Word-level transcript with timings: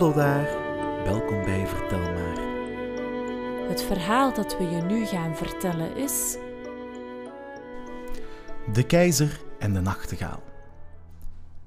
Hallo 0.00 0.14
daar, 0.14 0.44
welkom 1.04 1.44
bij 1.44 1.66
Vertel 1.66 1.98
maar. 1.98 2.38
Het 3.68 3.82
verhaal 3.82 4.34
dat 4.34 4.58
we 4.58 4.64
je 4.64 4.82
nu 4.82 5.06
gaan 5.06 5.36
vertellen 5.36 5.96
is. 5.96 6.36
De 8.72 8.86
keizer 8.86 9.40
en 9.58 9.72
de 9.72 9.80
nachtegaal. 9.80 10.42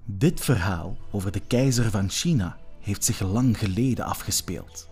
Dit 0.06 0.42
verhaal 0.42 0.98
over 1.12 1.32
de 1.32 1.40
keizer 1.40 1.90
van 1.90 2.10
China 2.10 2.58
heeft 2.80 3.04
zich 3.04 3.20
lang 3.20 3.58
geleden 3.58 4.06
afgespeeld. 4.06 4.90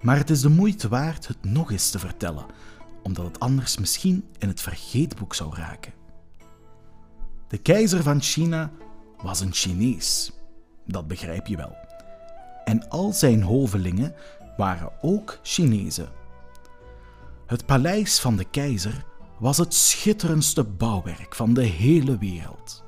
Maar 0.00 0.16
het 0.16 0.30
is 0.30 0.40
de 0.40 0.48
moeite 0.48 0.88
waard 0.88 1.26
het 1.26 1.44
nog 1.44 1.70
eens 1.70 1.90
te 1.90 1.98
vertellen, 1.98 2.46
omdat 3.02 3.24
het 3.24 3.40
anders 3.40 3.78
misschien 3.78 4.24
in 4.38 4.48
het 4.48 4.60
vergeetboek 4.60 5.34
zou 5.34 5.56
raken. 5.56 5.92
De 7.48 7.58
keizer 7.58 8.02
van 8.02 8.20
China 8.20 8.70
was 9.22 9.40
een 9.40 9.52
Chinees, 9.52 10.32
dat 10.86 11.06
begrijp 11.06 11.46
je 11.46 11.56
wel. 11.56 11.83
En 12.64 12.88
al 12.88 13.12
zijn 13.12 13.42
hovelingen 13.42 14.14
waren 14.56 14.92
ook 15.00 15.38
Chinezen. 15.42 16.08
Het 17.46 17.66
paleis 17.66 18.20
van 18.20 18.36
de 18.36 18.44
keizer 18.44 19.04
was 19.38 19.56
het 19.56 19.74
schitterendste 19.74 20.64
bouwwerk 20.64 21.34
van 21.34 21.54
de 21.54 21.64
hele 21.64 22.18
wereld. 22.18 22.84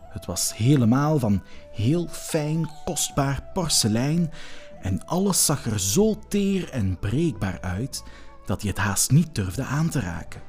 Het 0.00 0.26
was 0.26 0.56
helemaal 0.56 1.18
van 1.18 1.42
heel 1.72 2.06
fijn, 2.10 2.70
kostbaar 2.84 3.50
porselein 3.52 4.32
en 4.80 5.06
alles 5.06 5.44
zag 5.44 5.64
er 5.66 5.80
zo 5.80 6.18
teer 6.28 6.70
en 6.70 6.98
breekbaar 6.98 7.60
uit 7.60 8.02
dat 8.46 8.62
je 8.62 8.68
het 8.68 8.78
haast 8.78 9.10
niet 9.10 9.34
durfde 9.34 9.64
aan 9.64 9.88
te 9.88 10.00
raken. 10.00 10.40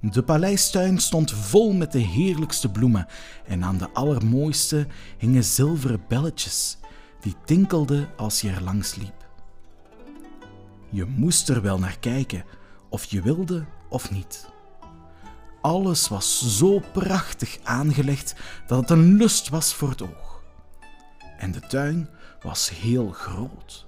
De 0.00 0.22
paleistuin 0.22 0.98
stond 0.98 1.30
vol 1.32 1.72
met 1.72 1.92
de 1.92 1.98
heerlijkste 1.98 2.70
bloemen 2.70 3.06
en 3.46 3.64
aan 3.64 3.78
de 3.78 3.90
allermooiste 3.92 4.86
hingen 5.16 5.44
zilveren 5.44 6.02
belletjes 6.08 6.78
die 7.20 7.34
tinkelden 7.44 8.08
als 8.16 8.40
je 8.40 8.50
er 8.50 8.62
langs 8.62 8.94
liep. 8.94 9.28
Je 10.90 11.04
moest 11.04 11.48
er 11.48 11.62
wel 11.62 11.78
naar 11.78 11.98
kijken, 11.98 12.44
of 12.88 13.04
je 13.04 13.22
wilde 13.22 13.64
of 13.88 14.10
niet. 14.10 14.48
Alles 15.60 16.08
was 16.08 16.58
zo 16.58 16.80
prachtig 16.92 17.58
aangelegd 17.62 18.34
dat 18.66 18.80
het 18.80 18.90
een 18.90 19.16
lust 19.16 19.48
was 19.48 19.74
voor 19.74 19.88
het 19.88 20.02
oog. 20.02 20.42
En 21.38 21.52
de 21.52 21.60
tuin 21.60 22.08
was 22.42 22.70
heel 22.70 23.10
groot. 23.10 23.86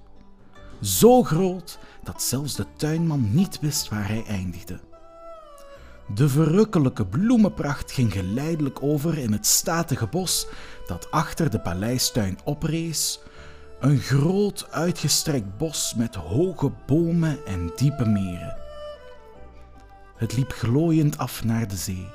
Zo 0.81 1.23
groot 1.23 1.79
dat 2.03 2.21
zelfs 2.21 2.55
de 2.55 2.65
tuinman 2.77 3.33
niet 3.33 3.59
wist 3.59 3.89
waar 3.89 4.07
hij 4.07 4.23
eindigde. 4.25 4.79
De 6.15 6.29
verrukkelijke 6.29 7.05
bloemenpracht 7.05 7.91
ging 7.91 8.13
geleidelijk 8.13 8.83
over 8.83 9.17
in 9.17 9.31
het 9.31 9.45
statige 9.45 10.07
bos 10.07 10.47
dat 10.87 11.11
achter 11.11 11.49
de 11.49 11.59
paleistuin 11.59 12.39
oprees. 12.43 13.19
Een 13.79 13.99
groot 13.99 14.67
uitgestrekt 14.71 15.57
bos 15.57 15.93
met 15.97 16.15
hoge 16.15 16.71
bomen 16.85 17.45
en 17.45 17.71
diepe 17.75 18.05
meren. 18.05 18.57
Het 20.15 20.37
liep 20.37 20.51
glooiend 20.51 21.17
af 21.17 21.43
naar 21.43 21.67
de 21.67 21.75
zee. 21.75 22.07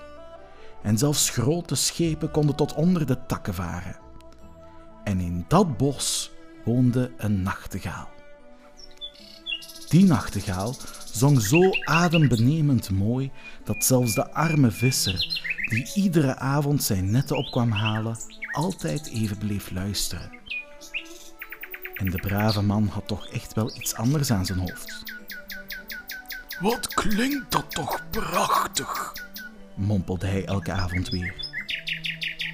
En 0.82 0.98
zelfs 0.98 1.30
grote 1.30 1.74
schepen 1.74 2.30
konden 2.30 2.56
tot 2.56 2.74
onder 2.74 3.06
de 3.06 3.26
takken 3.26 3.54
varen. 3.54 3.96
En 5.04 5.20
in 5.20 5.44
dat 5.48 5.76
bos 5.76 6.30
woonde 6.64 7.12
een 7.16 7.42
nachtegaal. 7.42 8.08
Die 9.88 10.04
nachtegaal 10.04 10.74
zong 11.16 11.42
zo 11.42 11.70
adembenemend 11.84 12.90
mooi 12.90 13.30
dat 13.64 13.84
zelfs 13.84 14.14
de 14.14 14.32
arme 14.32 14.70
visser, 14.70 15.42
die 15.68 15.90
iedere 15.94 16.36
avond 16.36 16.82
zijn 16.82 17.10
netten 17.10 17.36
op 17.36 17.50
kwam 17.50 17.70
halen, 17.70 18.16
altijd 18.52 19.08
even 19.08 19.38
bleef 19.38 19.70
luisteren. 19.70 20.30
En 21.94 22.10
de 22.10 22.18
brave 22.18 22.62
man 22.62 22.86
had 22.86 23.06
toch 23.06 23.26
echt 23.26 23.54
wel 23.54 23.76
iets 23.76 23.94
anders 23.94 24.30
aan 24.30 24.46
zijn 24.46 24.58
hoofd. 24.58 25.02
Wat 26.60 26.94
klinkt 26.94 27.52
dat 27.52 27.70
toch 27.70 28.10
prachtig? 28.10 29.12
mompelde 29.74 30.26
hij 30.26 30.44
elke 30.44 30.72
avond 30.72 31.08
weer. 31.08 31.34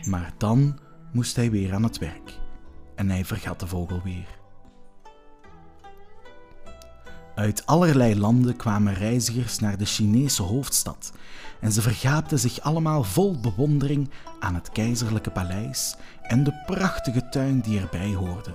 Maar 0.04 0.32
dan 0.38 0.78
moest 1.12 1.36
hij 1.36 1.50
weer 1.50 1.74
aan 1.74 1.82
het 1.82 1.98
werk 1.98 2.38
en 2.96 3.10
hij 3.10 3.24
vergat 3.24 3.60
de 3.60 3.66
vogel 3.66 4.02
weer. 4.02 4.41
Uit 7.42 7.66
allerlei 7.66 8.18
landen 8.18 8.56
kwamen 8.56 8.94
reizigers 8.94 9.58
naar 9.58 9.78
de 9.78 9.84
Chinese 9.84 10.42
hoofdstad 10.42 11.12
en 11.60 11.72
ze 11.72 11.82
vergaapten 11.82 12.38
zich 12.38 12.60
allemaal 12.60 13.04
vol 13.04 13.40
bewondering 13.40 14.10
aan 14.40 14.54
het 14.54 14.70
keizerlijke 14.70 15.30
paleis 15.30 15.96
en 16.22 16.44
de 16.44 16.62
prachtige 16.66 17.28
tuin 17.28 17.60
die 17.60 17.80
erbij 17.80 18.14
hoorde. 18.14 18.54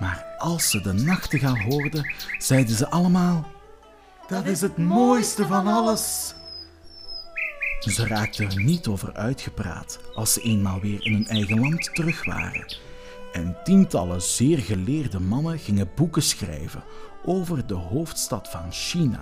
Maar 0.00 0.24
als 0.38 0.70
ze 0.70 0.80
de 0.80 0.92
nachtegaal 0.92 1.58
hoorden, 1.58 2.12
zeiden 2.38 2.76
ze 2.76 2.90
allemaal: 2.90 3.46
Dat 4.28 4.46
is 4.46 4.60
het 4.60 4.76
mooiste 4.76 5.46
van 5.46 5.66
alles. 5.66 6.34
Ze 7.80 8.06
raakten 8.06 8.50
er 8.50 8.62
niet 8.62 8.86
over 8.86 9.14
uitgepraat 9.14 9.98
als 10.14 10.32
ze 10.32 10.40
eenmaal 10.40 10.80
weer 10.80 11.04
in 11.04 11.12
hun 11.12 11.26
eigen 11.26 11.60
land 11.60 11.94
terug 11.94 12.24
waren. 12.24 12.76
En 13.32 13.56
tientallen 13.64 14.22
zeer 14.22 14.58
geleerde 14.58 15.20
mannen 15.20 15.58
gingen 15.58 15.90
boeken 15.94 16.22
schrijven 16.22 16.82
over 17.24 17.66
de 17.66 17.74
hoofdstad 17.74 18.48
van 18.48 18.72
China, 18.72 19.20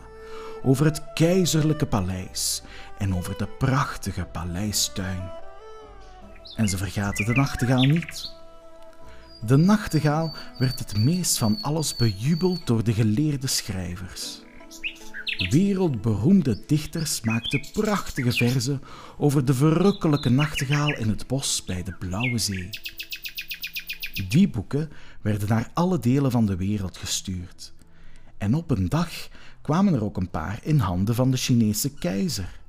over 0.62 0.84
het 0.84 1.02
keizerlijke 1.14 1.86
paleis 1.86 2.62
en 2.98 3.14
over 3.14 3.34
de 3.38 3.46
prachtige 3.46 4.24
paleistuin. 4.24 5.30
En 6.56 6.68
ze 6.68 6.76
vergaten 6.76 7.24
de 7.24 7.32
nachtegaal 7.32 7.84
niet. 7.84 8.32
De 9.46 9.56
nachtegaal 9.56 10.34
werd 10.58 10.78
het 10.78 10.96
meest 10.98 11.38
van 11.38 11.58
alles 11.60 11.96
bejubeld 11.96 12.66
door 12.66 12.84
de 12.84 12.92
geleerde 12.92 13.46
schrijvers. 13.46 14.42
Wereldberoemde 15.50 16.62
dichters 16.66 17.20
maakten 17.20 17.60
prachtige 17.72 18.32
verzen 18.32 18.82
over 19.18 19.44
de 19.44 19.54
verrukkelijke 19.54 20.28
nachtegaal 20.28 20.94
in 20.94 21.08
het 21.08 21.26
bos 21.26 21.64
bij 21.64 21.82
de 21.82 21.92
Blauwe 21.98 22.38
Zee. 22.38 22.68
Die 24.28 24.48
boeken 24.48 24.90
werden 25.20 25.48
naar 25.48 25.70
alle 25.74 25.98
delen 25.98 26.30
van 26.30 26.46
de 26.46 26.56
wereld 26.56 26.96
gestuurd. 26.96 27.72
En 28.40 28.54
op 28.54 28.70
een 28.70 28.88
dag 28.88 29.10
kwamen 29.62 29.94
er 29.94 30.04
ook 30.04 30.16
een 30.16 30.30
paar 30.30 30.58
in 30.62 30.78
handen 30.78 31.14
van 31.14 31.30
de 31.30 31.36
Chinese 31.36 31.94
keizer. 31.94 32.60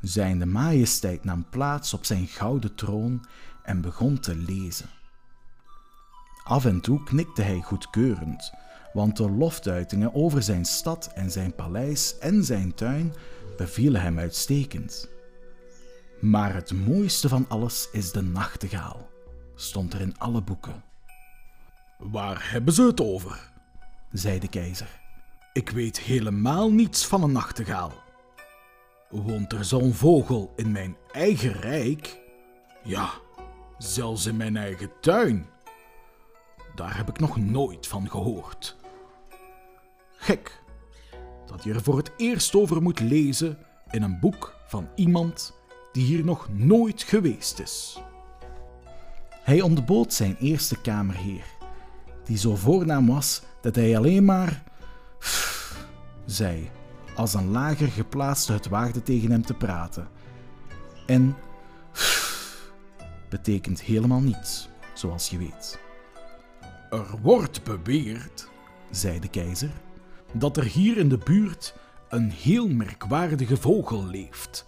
Zijne 0.00 0.46
majesteit 0.46 1.24
nam 1.24 1.46
plaats 1.50 1.94
op 1.94 2.04
zijn 2.04 2.26
gouden 2.26 2.74
troon 2.74 3.24
en 3.62 3.80
begon 3.80 4.20
te 4.20 4.36
lezen. 4.36 4.88
Af 6.44 6.64
en 6.64 6.80
toe 6.80 7.02
knikte 7.02 7.42
hij 7.42 7.60
goedkeurend, 7.60 8.52
want 8.92 9.16
de 9.16 9.30
loftuitingen 9.30 10.14
over 10.14 10.42
zijn 10.42 10.64
stad 10.64 11.10
en 11.14 11.30
zijn 11.30 11.54
paleis 11.54 12.18
en 12.18 12.44
zijn 12.44 12.74
tuin 12.74 13.12
bevielen 13.56 14.02
hem 14.02 14.18
uitstekend. 14.18 15.08
Maar 16.20 16.54
het 16.54 16.72
mooiste 16.72 17.28
van 17.28 17.48
alles 17.48 17.88
is 17.92 18.12
de 18.12 18.22
nachtegaal, 18.22 19.08
stond 19.54 19.92
er 19.92 20.00
in 20.00 20.18
alle 20.18 20.42
boeken. 20.42 20.84
Waar 21.98 22.50
hebben 22.50 22.74
ze 22.74 22.82
het 22.82 23.00
over? 23.00 23.52
Zei 24.14 24.38
de 24.38 24.48
keizer. 24.48 25.00
Ik 25.52 25.70
weet 25.70 26.00
helemaal 26.00 26.72
niets 26.72 27.06
van 27.06 27.22
een 27.22 27.32
nachtegaal. 27.32 27.92
Woont 29.10 29.52
er 29.52 29.64
zo'n 29.64 29.92
vogel 29.92 30.52
in 30.56 30.72
mijn 30.72 30.96
eigen 31.12 31.52
rijk? 31.52 32.20
Ja, 32.84 33.10
zelfs 33.78 34.26
in 34.26 34.36
mijn 34.36 34.56
eigen 34.56 34.90
tuin. 35.00 35.46
Daar 36.74 36.96
heb 36.96 37.08
ik 37.08 37.18
nog 37.18 37.36
nooit 37.36 37.86
van 37.86 38.10
gehoord. 38.10 38.76
Gek 40.16 40.62
dat 41.46 41.64
je 41.64 41.72
er 41.72 41.82
voor 41.82 41.96
het 41.96 42.12
eerst 42.16 42.54
over 42.54 42.82
moet 42.82 43.00
lezen 43.00 43.58
in 43.90 44.02
een 44.02 44.20
boek 44.20 44.54
van 44.66 44.88
iemand 44.94 45.54
die 45.92 46.04
hier 46.04 46.24
nog 46.24 46.48
nooit 46.52 47.02
geweest 47.02 47.58
is. 47.58 48.02
Hij 49.30 49.60
ontbood 49.60 50.12
zijn 50.12 50.36
eerste 50.36 50.80
kamerheer, 50.80 51.44
die 52.24 52.38
zo 52.38 52.54
voornaam 52.54 53.06
was 53.06 53.42
dat 53.64 53.74
hij 53.74 53.96
alleen 53.96 54.24
maar 54.24 54.62
zei, 56.24 56.70
als 57.14 57.34
een 57.34 57.50
lager 57.50 57.88
geplaatste 57.88 58.52
het 58.52 58.68
waagde 58.68 59.02
tegen 59.02 59.30
hem 59.30 59.44
te 59.44 59.54
praten. 59.54 60.08
En 61.06 61.36
betekent 63.28 63.80
helemaal 63.80 64.20
niets, 64.20 64.68
zoals 64.94 65.30
je 65.30 65.38
weet. 65.38 65.78
Er 66.90 67.18
wordt 67.22 67.64
beweerd, 67.64 68.48
zei 68.90 69.20
de 69.20 69.28
keizer, 69.28 69.70
dat 70.32 70.56
er 70.56 70.64
hier 70.64 70.96
in 70.96 71.08
de 71.08 71.18
buurt 71.18 71.74
een 72.08 72.30
heel 72.30 72.68
merkwaardige 72.68 73.56
vogel 73.56 74.06
leeft. 74.06 74.64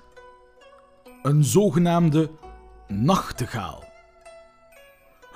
Een 1.22 1.44
zogenaamde 1.44 2.30
nachtegaal. 2.88 3.84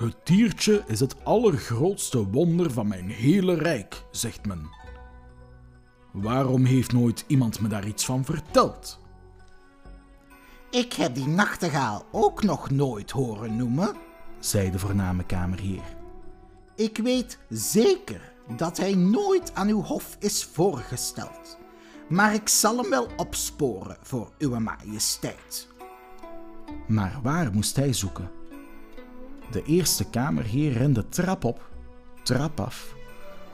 Het 0.01 0.15
diertje 0.23 0.83
is 0.87 0.99
het 0.99 1.15
allergrootste 1.23 2.29
wonder 2.29 2.71
van 2.71 2.87
mijn 2.87 3.09
hele 3.09 3.53
rijk, 3.53 4.03
zegt 4.11 4.45
men. 4.45 4.69
Waarom 6.11 6.65
heeft 6.65 6.93
nooit 6.93 7.23
iemand 7.27 7.59
me 7.59 7.67
daar 7.67 7.87
iets 7.87 8.05
van 8.05 8.25
verteld? 8.25 8.99
Ik 10.69 10.93
heb 10.93 11.15
die 11.15 11.27
nachtegaal 11.27 12.05
ook 12.11 12.43
nog 12.43 12.69
nooit 12.69 13.11
horen 13.11 13.55
noemen, 13.55 13.95
zei 14.39 14.71
de 14.71 14.79
voorname 14.79 15.25
kamerheer. 15.25 15.95
Ik 16.75 16.97
weet 16.97 17.39
zeker 17.49 18.33
dat 18.55 18.77
hij 18.77 18.95
nooit 18.95 19.55
aan 19.55 19.67
uw 19.67 19.81
hof 19.81 20.15
is 20.19 20.43
voorgesteld. 20.43 21.57
Maar 22.09 22.33
ik 22.33 22.49
zal 22.49 22.77
hem 22.77 22.89
wel 22.89 23.07
opsporen 23.17 23.97
voor 24.01 24.31
uw 24.37 24.59
majesteit. 24.59 25.67
Maar 26.87 27.19
waar 27.23 27.51
moest 27.51 27.75
hij 27.75 27.93
zoeken? 27.93 28.40
De 29.51 29.63
eerste 29.63 30.05
kamerheer 30.09 30.71
rende 30.71 31.09
trap 31.09 31.43
op, 31.43 31.69
trap 32.23 32.59
af, 32.59 32.95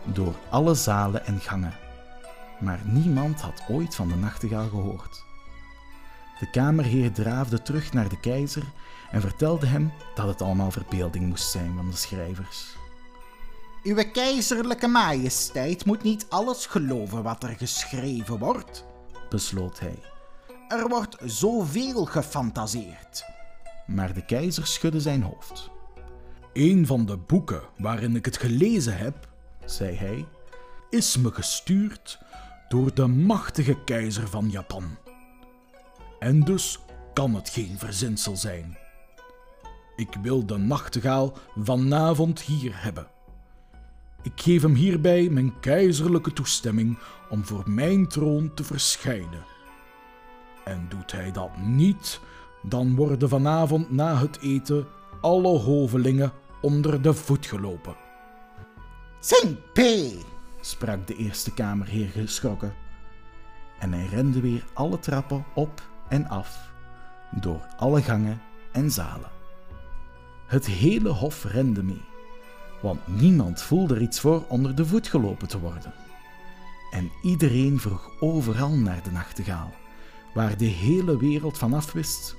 door 0.04 0.34
alle 0.50 0.74
zalen 0.74 1.26
en 1.26 1.40
gangen. 1.40 1.74
Maar 2.60 2.80
niemand 2.84 3.42
had 3.42 3.64
ooit 3.70 3.96
van 3.96 4.08
de 4.08 4.16
nachtegaal 4.16 4.70
gehoord. 4.70 5.24
De 6.40 6.50
kamerheer 6.50 7.12
draafde 7.12 7.62
terug 7.62 7.94
naar 7.94 8.10
de 8.10 8.20
keizer 8.20 8.64
en 9.12 9.22
vertelde 9.22 9.66
hem 9.66 9.92
dat 10.16 10.28
het 10.28 10.42
allemaal 10.42 10.72
verbeelding 10.72 11.26
moest 11.26 11.50
zijn 11.52 11.74
van 11.76 11.90
de 11.90 11.96
schrijvers. 11.96 12.76
Uw 13.84 14.04
keizerlijke 14.12 14.88
majesteit 14.88 15.86
moet 15.86 16.04
niet 16.04 16.26
alles 16.30 16.66
geloven 16.66 17.24
wat 17.24 17.44
er 17.44 17.56
geschreven 17.58 18.38
wordt, 18.38 18.86
besloot 19.30 19.80
hij. 19.80 20.00
Er 20.68 20.88
wordt 20.88 21.18
zoveel 21.26 22.06
gefantaseerd. 22.06 23.26
Maar 23.88 24.14
de 24.14 24.26
keizer 24.26 24.68
schudde 24.68 25.00
zijn 25.00 25.24
hoofd. 25.24 25.76
Een 26.58 26.86
van 26.86 27.06
de 27.06 27.18
boeken 27.18 27.62
waarin 27.78 28.16
ik 28.16 28.26
het 28.26 28.38
gelezen 28.38 28.98
heb, 28.98 29.28
zei 29.66 29.96
hij, 29.96 30.26
is 30.90 31.18
me 31.18 31.32
gestuurd 31.32 32.20
door 32.70 32.94
de 32.94 33.08
machtige 33.08 33.84
keizer 33.84 34.28
van 34.28 34.50
Japan. 34.50 34.84
En 36.20 36.40
dus 36.40 36.80
kan 37.14 37.34
het 37.34 37.50
geen 37.50 37.78
verzinsel 37.78 38.36
zijn. 38.36 38.78
Ik 39.96 40.18
wil 40.22 40.46
de 40.46 40.58
nachtegaal 40.58 41.38
vanavond 41.56 42.42
hier 42.42 42.84
hebben. 42.84 43.08
Ik 44.22 44.42
geef 44.42 44.62
hem 44.62 44.76
hierbij 44.76 45.30
mijn 45.30 45.60
keizerlijke 45.60 46.34
toestemming 46.34 46.98
om 47.30 47.46
voor 47.46 47.70
mijn 47.70 48.08
troon 48.08 48.54
te 48.54 48.64
verschijnen. 48.64 49.46
En 50.66 50.86
doet 50.90 51.12
hij 51.12 51.32
dat 51.32 51.58
niet, 51.58 52.20
dan 52.64 52.96
worden 52.96 53.30
vanavond 53.30 53.92
na 53.92 54.18
het 54.18 54.40
eten 54.42 54.88
alle 55.22 55.58
hovelingen 55.58 56.32
onder 56.62 57.02
de 57.02 57.14
voet 57.14 57.46
gelopen. 57.46 57.96
P, 59.74 59.80
sprak 60.62 61.08
de 61.08 61.16
eerste 61.16 61.54
kamerheer 61.54 62.08
geschrokken. 62.08 62.74
En 63.80 63.94
hij 63.94 64.06
rende 64.06 64.42
weer 64.42 64.64
alle 64.74 65.00
trappen 65.00 65.46
op 65.54 65.82
en 66.10 66.28
af, 66.28 66.72
door 67.32 67.62
alle 67.78 68.02
gangen 68.02 68.42
en 68.72 68.92
zalen. 68.92 69.30
Het 70.48 70.66
hele 70.66 71.10
hof 71.10 71.44
rende 71.44 71.84
mee, 71.84 72.06
want 72.82 73.08
niemand 73.08 73.62
voelde 73.62 73.96
er 73.96 74.02
iets 74.02 74.20
voor 74.20 74.44
onder 74.48 74.76
de 74.76 74.86
voet 74.86 75.08
gelopen 75.08 75.48
te 75.48 75.60
worden. 75.60 75.94
En 76.92 77.12
iedereen 77.22 77.80
vroeg 77.80 78.10
overal 78.20 78.72
naar 78.72 79.04
de 79.04 79.12
nachtegaal, 79.12 79.74
waar 80.34 80.58
de 80.58 80.66
hele 80.66 81.18
wereld 81.18 81.58
van 81.58 81.74
afwist, 81.74 82.36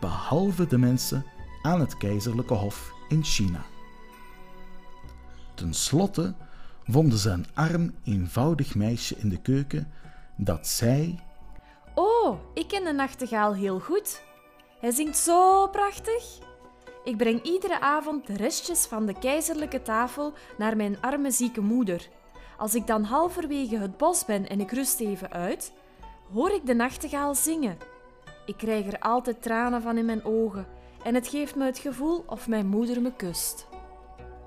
behalve 0.00 0.66
de 0.66 0.78
mensen 0.78 1.24
aan 1.62 1.80
het 1.80 1.96
keizerlijke 1.96 2.54
hof 2.54 2.96
in 3.08 3.24
China. 3.24 3.64
Ten 5.54 5.74
slotte 5.74 6.34
vonden 6.84 7.18
ze 7.18 7.30
een 7.30 7.46
arm, 7.54 7.94
eenvoudig 8.04 8.74
meisje 8.74 9.16
in 9.16 9.28
de 9.28 9.40
keuken 9.40 9.92
dat 10.36 10.66
zei: 10.66 11.20
Oh, 11.94 12.38
ik 12.54 12.68
ken 12.68 12.84
de 12.84 12.92
nachtegaal 12.92 13.54
heel 13.54 13.80
goed. 13.80 14.22
Hij 14.80 14.90
zingt 14.90 15.16
zo 15.16 15.68
prachtig. 15.68 16.38
Ik 17.04 17.16
breng 17.16 17.42
iedere 17.42 17.80
avond 17.80 18.26
de 18.26 18.36
restjes 18.36 18.86
van 18.86 19.06
de 19.06 19.18
keizerlijke 19.18 19.82
tafel 19.82 20.32
naar 20.58 20.76
mijn 20.76 21.00
arme 21.00 21.30
zieke 21.30 21.60
moeder. 21.60 22.08
Als 22.56 22.74
ik 22.74 22.86
dan 22.86 23.04
halverwege 23.04 23.78
het 23.78 23.96
bos 23.96 24.24
ben 24.24 24.48
en 24.48 24.60
ik 24.60 24.72
rust 24.72 25.00
even 25.00 25.32
uit, 25.32 25.72
hoor 26.32 26.50
ik 26.50 26.66
de 26.66 26.74
nachtegaal 26.74 27.34
zingen. 27.34 27.78
Ik 28.46 28.56
krijg 28.56 28.86
er 28.86 28.98
altijd 28.98 29.42
tranen 29.42 29.82
van 29.82 29.98
in 29.98 30.04
mijn 30.04 30.24
ogen 30.24 30.66
en 31.02 31.14
het 31.14 31.28
geeft 31.28 31.54
me 31.54 31.64
het 31.64 31.78
gevoel 31.78 32.24
of 32.26 32.48
mijn 32.48 32.66
moeder 32.66 33.00
me 33.00 33.12
kust. 33.16 33.66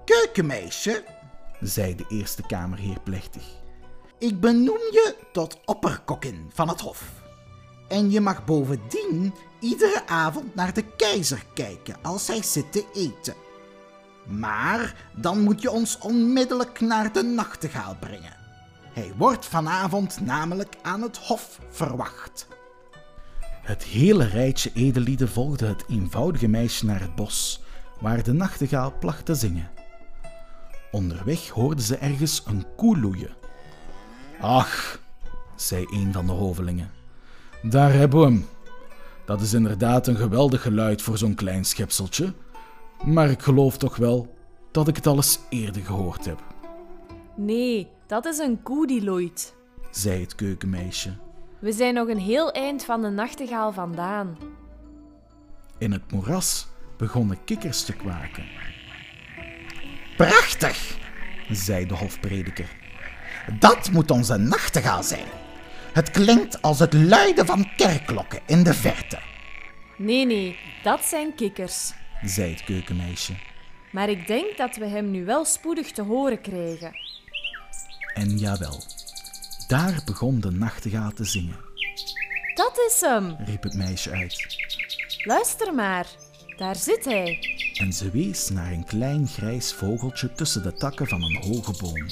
Keukenmeisje, 0.06 1.04
zei 1.60 1.96
de 1.96 2.06
eerste 2.10 2.42
kamerheer 2.42 3.00
plechtig. 3.04 3.44
Ik 4.18 4.40
benoem 4.40 4.82
je 4.92 5.16
tot 5.32 5.60
opperkokkin 5.66 6.50
van 6.54 6.70
het 6.70 6.82
hof. 6.82 7.12
En 7.88 8.12
je 8.12 8.22
mag 8.22 8.46
bovendien 8.46 9.34
iedere 9.60 10.08
avond 10.08 10.56
naar 10.56 10.74
de 10.74 10.86
keizer 10.96 11.46
kijken 11.54 11.96
als 12.02 12.28
hij 12.28 12.44
zit 12.44 12.72
te 12.72 12.86
eten. 12.94 13.36
Maar 14.26 15.10
dan 15.16 15.40
moet 15.40 15.62
je 15.62 15.72
ons 15.72 15.98
onmiddellijk 15.98 16.80
naar 16.80 17.14
de 17.14 17.24
nachtegaal 17.24 17.96
brengen. 18.00 18.38
Hij 18.94 19.14
wordt 19.18 19.46
vanavond 19.46 20.20
namelijk 20.20 20.76
aan 20.82 21.02
het 21.02 21.18
hof 21.18 21.60
verwacht. 21.70 22.48
Het 23.72 23.84
hele 23.84 24.24
rijtje 24.24 24.72
edelieden 24.74 25.30
volgde 25.30 25.66
het 25.66 25.84
eenvoudige 25.90 26.48
meisje 26.48 26.86
naar 26.86 27.02
het 27.02 27.16
bos, 27.16 27.62
waar 28.00 28.24
de 28.24 28.34
nachtegaal 28.34 28.94
placht 29.00 29.26
te 29.26 29.36
zingen. 29.36 29.70
Onderweg 30.92 31.50
hoorden 31.50 31.84
ze 31.84 31.96
ergens 31.96 32.44
een 32.46 32.66
koe 32.76 33.00
loeien. 33.00 33.36
Ach, 34.40 35.00
zei 35.56 35.86
een 35.90 36.14
van 36.14 36.26
de 36.26 36.32
hovelingen, 36.32 36.92
daar 37.62 37.94
hebben 37.94 38.20
we 38.20 38.26
hem. 38.26 38.46
Dat 39.26 39.42
is 39.42 39.54
inderdaad 39.54 40.08
een 40.08 40.18
geweldig 40.18 40.62
geluid 40.62 41.02
voor 41.02 41.18
zo'n 41.18 41.36
klein 41.36 41.66
schepseltje, 41.66 42.34
maar 43.06 43.30
ik 43.30 43.42
geloof 43.42 43.78
toch 43.78 43.96
wel 43.96 44.36
dat 44.72 44.88
ik 44.88 44.96
het 44.96 45.08
al 45.08 45.16
eens 45.16 45.40
eerder 45.50 45.82
gehoord 45.82 46.26
heb. 46.26 46.44
Nee, 47.36 47.88
dat 48.08 48.26
is 48.26 48.38
een 48.38 48.64
koe 48.64 48.88
die 48.88 49.04
loeit, 49.04 49.56
zei 49.92 50.22
het 50.22 50.36
keukenmeisje. 50.36 51.31
We 51.62 51.72
zijn 51.72 51.94
nog 51.94 52.08
een 52.08 52.20
heel 52.20 52.52
eind 52.52 52.86
van 52.86 53.02
de 53.02 53.10
nachtegaal 53.10 53.72
vandaan. 53.72 54.38
In 55.78 55.92
het 55.92 56.12
moeras 56.12 56.68
begonnen 56.98 57.44
kikkers 57.44 57.84
te 57.84 57.94
kwaken. 57.94 58.46
Prachtig, 60.18 60.98
zei 61.50 61.86
de 61.86 61.94
hofprediker. 61.94 62.70
Dat 63.60 63.92
moet 63.92 64.12
onze 64.12 64.38
nachtegaal 64.38 65.04
zijn. 65.04 65.28
Het 65.94 66.12
klinkt 66.12 66.62
als 66.62 66.80
het 66.80 66.94
luiden 66.94 67.46
van 67.46 67.76
kerkklokken 67.76 68.40
in 68.46 68.64
de 68.64 68.74
verte. 68.74 69.20
Nee, 69.98 70.26
nee, 70.26 70.60
dat 70.84 71.04
zijn 71.04 71.36
kikkers, 71.36 71.94
zei 72.24 72.52
het 72.52 72.64
keukenmeisje. 72.64 73.34
Maar 73.92 74.10
ik 74.10 74.28
denk 74.28 74.58
dat 74.58 74.76
we 74.76 74.86
hem 74.86 75.12
nu 75.12 75.26
wel 75.26 75.46
spoedig 75.46 75.92
te 75.92 76.02
horen 76.02 76.42
krijgen. 76.42 76.92
En 78.14 78.38
jawel, 78.38 78.84
daar 79.72 80.02
begon 80.06 80.40
de 80.40 80.52
nachtegaal 80.52 81.12
te 81.12 81.24
zingen. 81.24 81.60
Dat 82.54 82.80
is 82.88 83.02
hem, 83.02 83.36
riep 83.46 83.64
het 83.64 83.74
meisje 83.74 84.12
uit. 84.12 84.46
Luister 85.24 85.74
maar, 85.74 86.08
daar 86.58 86.76
zit 86.76 87.06
hij. 87.06 87.40
En 87.74 87.94
ze 87.94 88.10
wees 88.10 88.50
naar 88.50 88.72
een 88.72 88.86
klein 88.86 89.28
grijs 89.28 89.74
vogeltje 89.74 90.34
tussen 90.34 90.64
de 90.64 90.74
takken 90.74 91.08
van 91.08 91.24
een 91.24 91.36
hoge 91.36 91.74
boom. 91.82 92.06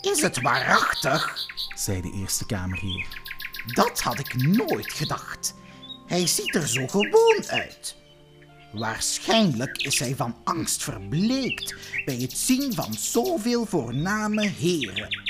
Is 0.00 0.22
het 0.22 0.40
waarachtig? 0.40 1.46
zei 1.76 2.00
de 2.00 2.12
eerste 2.20 2.46
kamerheer. 2.46 3.06
Dat 3.74 4.00
had 4.00 4.18
ik 4.18 4.34
nooit 4.34 4.92
gedacht. 4.92 5.54
Hij 6.06 6.26
ziet 6.26 6.54
er 6.54 6.68
zo 6.68 6.86
gewoon 6.86 7.44
uit. 7.46 7.96
Waarschijnlijk 8.72 9.76
is 9.76 9.98
hij 9.98 10.16
van 10.16 10.36
angst 10.44 10.82
verbleekt 10.82 11.74
bij 12.04 12.16
het 12.16 12.32
zien 12.32 12.74
van 12.74 12.94
zoveel 12.94 13.66
voorname 13.66 14.48
heren. 14.48 15.29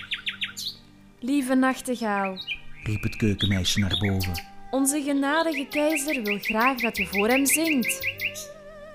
Lieve 1.23 1.55
nachtegaal, 1.55 2.37
riep 2.85 3.03
het 3.03 3.17
keukenmeisje 3.17 3.81
naar 3.81 3.99
boven. 3.99 4.43
Onze 4.71 5.03
genadige 5.03 5.67
keizer 5.71 6.23
wil 6.23 6.39
graag 6.39 6.81
dat 6.81 6.97
je 6.97 7.07
voor 7.07 7.29
hem 7.29 7.47
zingt. 7.47 8.09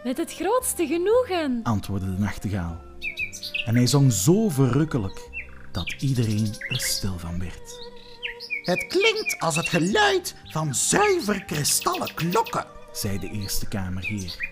Met 0.04 0.18
het 0.18 0.34
grootste 0.34 0.88
genoegen, 0.88 1.60
antwoordde 1.64 2.16
de 2.16 2.22
nachtegaal. 2.22 2.82
En 3.66 3.76
hij 3.76 3.88
zong 3.88 4.14
zo 4.14 4.50
verrukkelijk 4.50 5.30
dat 5.72 5.96
iedereen 6.00 6.56
er 6.68 6.80
stil 6.80 7.20
van 7.20 7.40
werd. 7.40 7.94
Het 8.64 8.88
klinkt 8.88 9.40
als 9.40 9.56
het 9.56 9.70
geluid 9.70 10.36
van 10.52 10.76
zuiver 10.76 11.44
kristallen 11.44 12.14
klokken, 12.14 12.66
zei 12.92 13.20
de 13.20 13.30
eerste 13.30 13.68
kamerheer. 13.68 14.50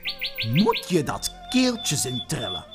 Moet 0.54 0.86
je 0.90 1.04
dat 1.04 1.34
keeltje 1.50 1.96
zien 1.96 2.24
trillen? 2.28 2.66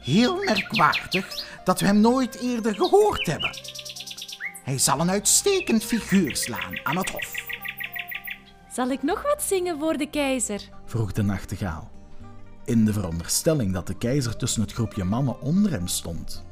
Heel 0.00 0.36
merkwaardig 0.44 1.44
dat 1.64 1.80
we 1.80 1.86
hem 1.86 2.00
nooit 2.00 2.40
eerder 2.40 2.74
gehoord 2.74 3.26
hebben. 3.26 3.50
Hij 4.66 4.78
zal 4.78 5.00
een 5.00 5.10
uitstekend 5.10 5.84
figuur 5.84 6.36
slaan 6.36 6.80
aan 6.82 6.96
het 6.96 7.10
hof. 7.10 7.32
Zal 8.72 8.88
ik 8.88 9.02
nog 9.02 9.22
wat 9.22 9.42
zingen 9.42 9.78
voor 9.78 9.96
de 9.96 10.10
keizer? 10.10 10.60
vroeg 10.84 11.12
de 11.12 11.22
nachtegaal, 11.22 11.90
in 12.64 12.84
de 12.84 12.92
veronderstelling 12.92 13.72
dat 13.72 13.86
de 13.86 13.94
keizer 13.94 14.36
tussen 14.36 14.62
het 14.62 14.72
groepje 14.72 15.04
mannen 15.04 15.40
onder 15.40 15.70
hem 15.70 15.86
stond. 15.86 16.44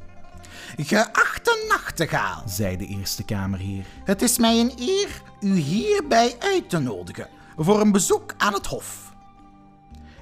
Geachte 0.76 1.66
nachtegaal, 1.68 2.42
zei 2.46 2.76
de 2.76 2.86
eerste 2.86 3.24
kamerheer. 3.24 3.84
Het 4.04 4.22
is 4.22 4.38
mij 4.38 4.60
een 4.60 4.72
eer 4.78 5.22
u 5.40 5.54
hierbij 5.54 6.36
uit 6.38 6.70
te 6.70 6.78
nodigen 6.78 7.28
voor 7.56 7.80
een 7.80 7.92
bezoek 7.92 8.34
aan 8.36 8.52
het 8.52 8.66
hof. 8.66 9.12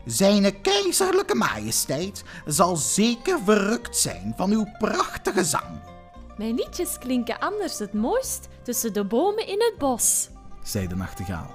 Zijn 0.05 0.61
keizerlijke 0.61 1.35
majesteit 1.35 2.25
zal 2.47 2.77
zeker 2.77 3.39
verrukt 3.45 3.97
zijn 3.97 4.33
van 4.37 4.51
uw 4.51 4.67
prachtige 4.79 5.45
zang. 5.45 5.92
Mijn 6.37 6.55
liedjes 6.55 6.99
klinken 6.99 7.39
anders 7.39 7.79
het 7.79 7.93
mooist 7.93 8.49
tussen 8.63 8.93
de 8.93 9.05
bomen 9.05 9.47
in 9.47 9.61
het 9.61 9.75
bos, 9.79 10.29
zei 10.63 10.87
de 10.87 10.97
nachtegaal. 10.97 11.55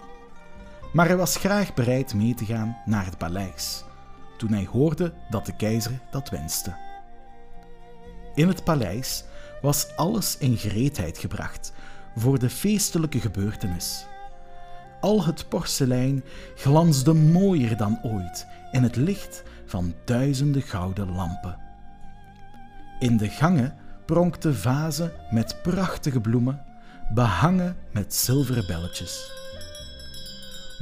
Maar 0.94 1.08
hij 1.08 1.18
was 1.18 1.38
graag 1.38 1.74
bereid 1.74 2.14
mee 2.14 2.34
te 2.34 2.46
gaan 2.46 2.78
naar 2.86 3.06
het 3.06 3.18
paleis, 3.18 3.84
toen 4.38 4.52
hij 4.52 4.68
hoorde 4.72 5.14
dat 5.30 5.46
de 5.46 5.56
keizer 5.56 6.00
dat 6.12 6.30
wenste. 6.30 6.76
In 8.36 8.48
het 8.48 8.64
paleis 8.64 9.24
was 9.62 9.96
alles 9.96 10.38
in 10.38 10.58
gereedheid 10.58 11.18
gebracht 11.18 11.74
voor 12.16 12.40
de 12.40 12.50
feestelijke 12.50 13.20
gebeurtenis. 13.20 14.06
Al 15.02 15.26
het 15.26 15.50
porselein 15.50 16.24
glansde 16.56 17.14
mooier 17.14 17.78
dan 17.78 18.00
ooit 18.04 18.48
in 18.72 18.84
het 18.84 18.96
licht 18.96 19.44
van 19.66 19.94
duizenden 20.06 20.62
gouden 20.62 21.12
lampen. 21.16 21.58
In 23.00 23.18
de 23.18 23.30
gangen 23.30 23.76
pronkten 24.08 24.56
vazen 24.56 25.12
met 25.30 25.62
prachtige 25.62 26.22
bloemen, 26.22 26.62
behangen 27.14 27.76
met 27.92 28.14
zilveren 28.14 28.68
belletjes. 28.68 29.32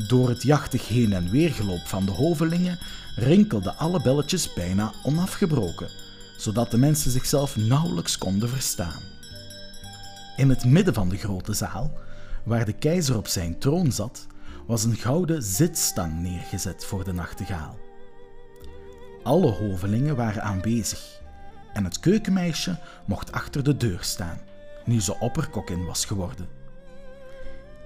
Door 0.07 0.29
het 0.29 0.43
jachtig 0.43 0.87
heen 0.87 1.13
en 1.13 1.31
weergeloop 1.31 1.85
van 1.85 2.05
de 2.05 2.11
hovelingen 2.11 2.79
rinkelden 3.15 3.77
alle 3.77 4.01
belletjes 4.01 4.53
bijna 4.53 4.93
onafgebroken, 5.03 5.89
zodat 6.37 6.71
de 6.71 6.77
mensen 6.77 7.11
zichzelf 7.11 7.55
nauwelijks 7.55 8.17
konden 8.17 8.49
verstaan. 8.49 9.01
In 10.35 10.49
het 10.49 10.65
midden 10.65 10.93
van 10.93 11.09
de 11.09 11.17
grote 11.17 11.53
zaal, 11.53 11.97
waar 12.43 12.65
de 12.65 12.73
keizer 12.73 13.17
op 13.17 13.27
zijn 13.27 13.59
troon 13.59 13.91
zat, 13.91 14.27
was 14.67 14.83
een 14.83 14.95
gouden 14.95 15.43
zitstang 15.43 16.19
neergezet 16.21 16.85
voor 16.85 17.03
de 17.03 17.13
nachtegaal. 17.13 17.77
Alle 19.23 19.51
hovelingen 19.51 20.15
waren 20.15 20.43
aanwezig 20.43 21.23
en 21.75 21.83
het 21.83 21.99
keukenmeisje 21.99 22.77
mocht 23.05 23.31
achter 23.31 23.63
de 23.63 23.77
deur 23.77 23.99
staan, 24.01 24.39
nu 24.85 25.01
ze 25.01 25.19
opperkokkin 25.19 25.85
was 25.85 26.05
geworden. 26.05 26.47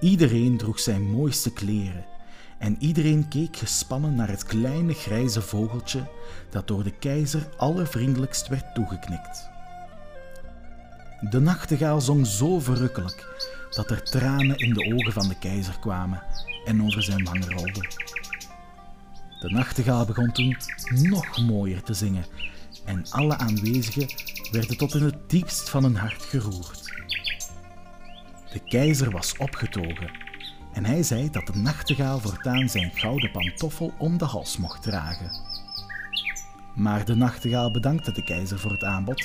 Iedereen 0.00 0.56
droeg 0.56 0.80
zijn 0.80 1.02
mooiste 1.02 1.52
kleren 1.52 2.04
en 2.58 2.76
iedereen 2.78 3.28
keek 3.28 3.56
gespannen 3.56 4.14
naar 4.14 4.28
het 4.28 4.44
kleine 4.44 4.92
grijze 4.92 5.42
vogeltje 5.42 6.08
dat 6.50 6.68
door 6.68 6.84
de 6.84 6.90
keizer 6.98 7.48
allervriendelijkst 7.56 8.48
werd 8.48 8.74
toegeknikt. 8.74 9.48
De 11.30 11.40
nachtegaal 11.40 12.00
zong 12.00 12.26
zo 12.26 12.60
verrukkelijk 12.60 13.44
dat 13.70 13.90
er 13.90 14.02
tranen 14.02 14.56
in 14.56 14.74
de 14.74 14.94
ogen 14.94 15.12
van 15.12 15.28
de 15.28 15.38
keizer 15.38 15.78
kwamen 15.78 16.22
en 16.64 16.82
over 16.82 17.02
zijn 17.02 17.24
wang 17.24 17.44
rolden. 17.44 17.88
De 19.40 19.50
nachtegaal 19.50 20.04
begon 20.04 20.32
toen 20.32 20.56
nog 20.92 21.38
mooier 21.46 21.82
te 21.82 21.94
zingen 21.94 22.24
en 22.90 23.04
alle 23.10 23.36
aanwezigen 23.36 24.08
werden 24.50 24.76
tot 24.76 24.94
in 24.94 25.02
het 25.02 25.30
diepst 25.30 25.70
van 25.70 25.82
hun 25.82 25.96
hart 25.96 26.22
geroerd. 26.22 26.92
De 28.52 28.60
keizer 28.68 29.10
was 29.10 29.36
opgetogen 29.36 30.10
en 30.72 30.84
hij 30.84 31.02
zei 31.02 31.30
dat 31.30 31.46
de 31.46 31.56
nachtegaal 31.56 32.18
voortaan 32.18 32.68
zijn 32.68 32.90
gouden 32.94 33.30
pantoffel 33.30 33.92
om 33.98 34.18
de 34.18 34.24
hals 34.24 34.56
mocht 34.56 34.82
dragen. 34.82 35.30
Maar 36.74 37.04
de 37.04 37.14
nachtegaal 37.14 37.72
bedankte 37.72 38.12
de 38.12 38.24
keizer 38.24 38.58
voor 38.58 38.70
het 38.70 38.84
aanbod 38.84 39.24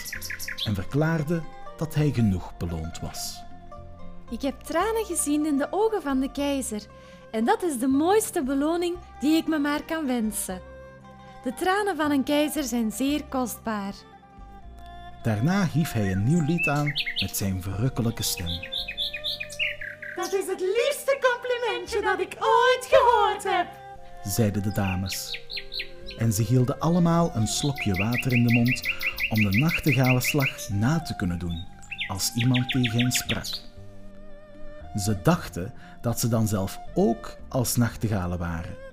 en 0.66 0.76
verklaarde 0.76 1.42
dat 1.78 1.96
hij 1.96 2.12
genoeg 2.12 2.58
beloond 2.58 3.00
was. 3.00 3.44
Ik 4.30 4.42
heb 4.42 4.62
tranen 4.62 5.06
gezien 5.06 5.46
in 5.46 5.58
de 5.58 5.68
ogen 5.70 6.02
van 6.02 6.20
de 6.20 6.32
keizer 6.32 6.82
en 7.32 7.46
dat 7.46 7.64
is 7.64 7.80
de 7.80 7.88
mooiste 7.88 8.44
beloning 8.44 8.96
die 9.20 9.36
ik 9.36 9.48
me 9.48 9.60
maar 9.60 9.84
kan 9.84 10.06
wensen. 10.06 10.75
De 11.46 11.54
tranen 11.54 11.96
van 11.96 12.12
een 12.12 12.24
keizer 12.24 12.64
zijn 12.64 12.92
zeer 12.92 13.24
kostbaar. 13.24 13.94
Daarna 15.24 15.66
hief 15.66 15.92
hij 15.92 16.12
een 16.12 16.24
nieuw 16.24 16.46
lied 16.46 16.68
aan 16.68 16.88
met 17.22 17.38
zijn 17.38 17.62
verrukkelijke 17.62 18.24
stem. 18.24 18.48
Dat 20.16 20.34
is 20.34 20.48
het 20.48 20.60
liefste 20.60 21.20
complimentje 21.22 22.02
dat 22.02 22.20
ik 22.20 22.36
ooit 22.40 22.88
gehoord 22.90 23.44
heb, 23.44 23.68
zeiden 24.24 24.64
de 24.64 24.72
dames. 24.72 25.40
En 26.18 26.34
ze 26.34 26.42
hielden 26.42 26.80
allemaal 26.80 27.32
een 27.36 27.48
slokje 27.48 27.96
water 27.96 28.34
in 28.34 28.48
de 28.48 28.54
mond 28.54 28.90
om 29.30 29.52
de 29.52 29.58
nachtegalenslag 29.58 30.70
na 30.70 31.02
te 31.02 31.16
kunnen 31.16 31.40
doen 31.40 31.66
als 32.08 32.32
iemand 32.36 32.70
tegen 32.70 33.00
hen 33.00 33.12
sprak. 33.12 33.46
Ze 34.96 35.22
dachten 35.24 35.74
dat 36.02 36.20
ze 36.20 36.28
dan 36.28 36.48
zelf 36.48 36.80
ook 36.94 37.38
als 37.48 37.76
nachtegalen 37.76 38.38
waren. 38.38 38.85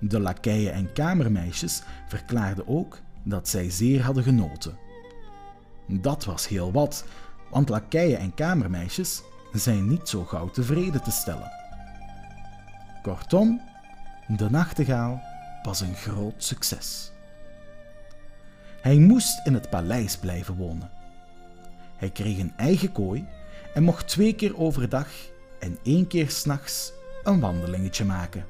De 0.00 0.20
lakeien 0.20 0.72
en 0.72 0.92
kamermeisjes 0.92 1.82
verklaarden 2.08 2.68
ook 2.68 2.98
dat 3.22 3.48
zij 3.48 3.70
zeer 3.70 4.02
hadden 4.02 4.22
genoten. 4.22 4.78
Dat 5.86 6.24
was 6.24 6.48
heel 6.48 6.72
wat, 6.72 7.04
want 7.50 7.68
lakeien 7.68 8.18
en 8.18 8.34
kamermeisjes 8.34 9.22
zijn 9.52 9.88
niet 9.88 10.08
zo 10.08 10.24
gauw 10.24 10.50
tevreden 10.50 11.02
te 11.02 11.10
stellen. 11.10 11.50
Kortom, 13.02 13.60
de 14.26 14.50
nachtegaal 14.50 15.22
was 15.62 15.80
een 15.80 15.94
groot 15.94 16.44
succes. 16.44 17.12
Hij 18.80 18.96
moest 18.96 19.46
in 19.46 19.54
het 19.54 19.70
paleis 19.70 20.16
blijven 20.16 20.54
wonen. 20.54 20.90
Hij 21.96 22.10
kreeg 22.10 22.38
een 22.38 22.52
eigen 22.56 22.92
kooi 22.92 23.26
en 23.74 23.82
mocht 23.82 24.08
twee 24.08 24.34
keer 24.34 24.58
overdag 24.58 25.08
en 25.58 25.78
één 25.82 26.06
keer 26.06 26.30
s'nachts 26.30 26.92
een 27.24 27.40
wandelingetje 27.40 28.04
maken. 28.04 28.44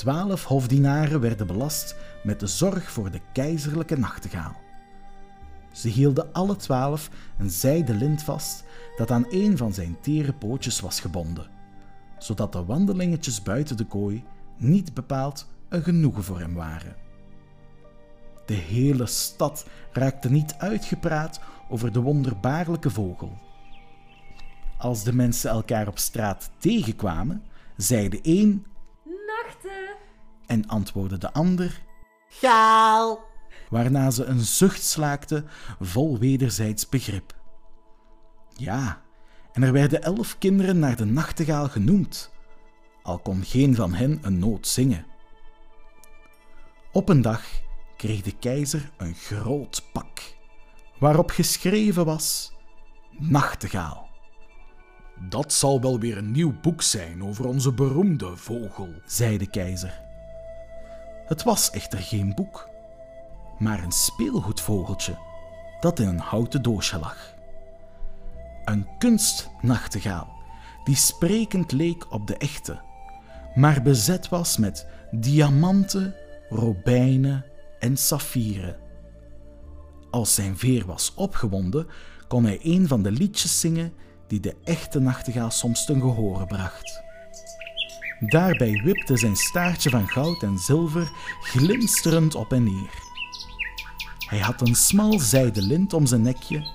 Twaalf 0.00 0.44
hofdienaren 0.44 1.20
werden 1.20 1.46
belast 1.46 1.96
met 2.22 2.40
de 2.40 2.46
zorg 2.46 2.90
voor 2.90 3.10
de 3.10 3.20
keizerlijke 3.32 3.98
nachtegaal. 3.98 4.56
Ze 5.72 5.88
hielden 5.88 6.32
alle 6.32 6.56
twaalf 6.56 7.10
een 7.38 7.50
zijden 7.50 7.96
lint 7.96 8.22
vast 8.22 8.64
dat 8.96 9.10
aan 9.10 9.26
een 9.28 9.56
van 9.56 9.72
zijn 9.72 9.96
tere 10.00 10.32
pootjes 10.32 10.80
was 10.80 11.00
gebonden, 11.00 11.50
zodat 12.18 12.52
de 12.52 12.64
wandelingetjes 12.64 13.42
buiten 13.42 13.76
de 13.76 13.84
kooi 13.84 14.24
niet 14.56 14.94
bepaald 14.94 15.46
een 15.68 15.82
genoegen 15.82 16.24
voor 16.24 16.38
hem 16.38 16.54
waren. 16.54 16.96
De 18.46 18.54
hele 18.54 19.06
stad 19.06 19.66
raakte 19.92 20.30
niet 20.30 20.54
uitgepraat 20.58 21.40
over 21.68 21.92
de 21.92 22.00
wonderbaarlijke 22.00 22.90
vogel. 22.90 23.38
Als 24.78 25.04
de 25.04 25.12
mensen 25.12 25.50
elkaar 25.50 25.88
op 25.88 25.98
straat 25.98 26.50
tegenkwamen, 26.58 27.44
zei 27.76 28.08
de 28.08 28.18
een 28.22 28.64
Nachten. 29.26 29.89
En 30.50 30.66
antwoordde 30.66 31.18
de 31.18 31.32
ander, 31.32 31.82
Gaal! 32.28 33.28
waarna 33.70 34.10
ze 34.10 34.24
een 34.24 34.40
zucht 34.40 34.82
slaakten 34.82 35.48
vol 35.80 36.18
wederzijds 36.18 36.88
begrip. 36.88 37.34
Ja, 38.56 39.02
en 39.52 39.62
er 39.62 39.72
werden 39.72 40.02
elf 40.02 40.38
kinderen 40.38 40.78
naar 40.78 40.96
de 40.96 41.04
nachtegaal 41.04 41.68
genoemd, 41.68 42.30
al 43.02 43.18
kon 43.18 43.44
geen 43.44 43.74
van 43.74 43.94
hen 43.94 44.18
een 44.22 44.38
noot 44.38 44.66
zingen. 44.66 45.06
Op 46.92 47.08
een 47.08 47.22
dag 47.22 47.42
kreeg 47.96 48.22
de 48.22 48.36
keizer 48.38 48.90
een 48.96 49.14
groot 49.14 49.82
pak, 49.92 50.36
waarop 50.98 51.30
geschreven 51.30 52.04
was 52.04 52.52
Nachtegaal. 53.18 54.08
Dat 55.28 55.52
zal 55.52 55.80
wel 55.80 56.00
weer 56.00 56.16
een 56.16 56.30
nieuw 56.30 56.60
boek 56.60 56.82
zijn 56.82 57.24
over 57.24 57.46
onze 57.46 57.72
beroemde 57.72 58.36
vogel. 58.36 58.88
zei 59.04 59.38
de 59.38 59.50
keizer. 59.50 60.09
Het 61.30 61.42
was 61.42 61.70
echter 61.70 61.98
geen 61.98 62.34
boek, 62.34 62.68
maar 63.58 63.82
een 63.82 63.92
speelgoedvogeltje 63.92 65.18
dat 65.80 65.98
in 65.98 66.08
een 66.08 66.18
houten 66.18 66.62
doosje 66.62 66.98
lag. 66.98 67.34
Een 68.64 68.86
kunstnachtegaal 68.98 70.32
die 70.84 70.96
sprekend 70.96 71.72
leek 71.72 72.12
op 72.12 72.26
de 72.26 72.36
echte, 72.36 72.80
maar 73.54 73.82
bezet 73.82 74.28
was 74.28 74.56
met 74.56 74.86
diamanten, 75.10 76.14
robijnen 76.48 77.44
en 77.78 77.96
saffieren. 77.96 78.76
Als 80.10 80.34
zijn 80.34 80.58
veer 80.58 80.86
was 80.86 81.14
opgewonden, 81.14 81.86
kon 82.28 82.44
hij 82.44 82.58
een 82.62 82.88
van 82.88 83.02
de 83.02 83.10
liedjes 83.10 83.60
zingen 83.60 83.92
die 84.26 84.40
de 84.40 84.56
echte 84.64 84.98
nachtegaal 84.98 85.50
soms 85.50 85.84
ten 85.84 86.00
gehore 86.00 86.46
bracht. 86.46 87.02
Daarbij 88.20 88.80
wipte 88.84 89.16
zijn 89.16 89.36
staartje 89.36 89.90
van 89.90 90.08
goud 90.08 90.42
en 90.42 90.58
zilver 90.58 91.10
glinsterend 91.40 92.34
op 92.34 92.52
en 92.52 92.64
neer. 92.64 93.08
Hij 94.28 94.38
had 94.38 94.60
een 94.60 94.74
smal 94.74 95.18
zijden 95.18 95.62
lint 95.62 95.92
om 95.92 96.06
zijn 96.06 96.22
nekje 96.22 96.72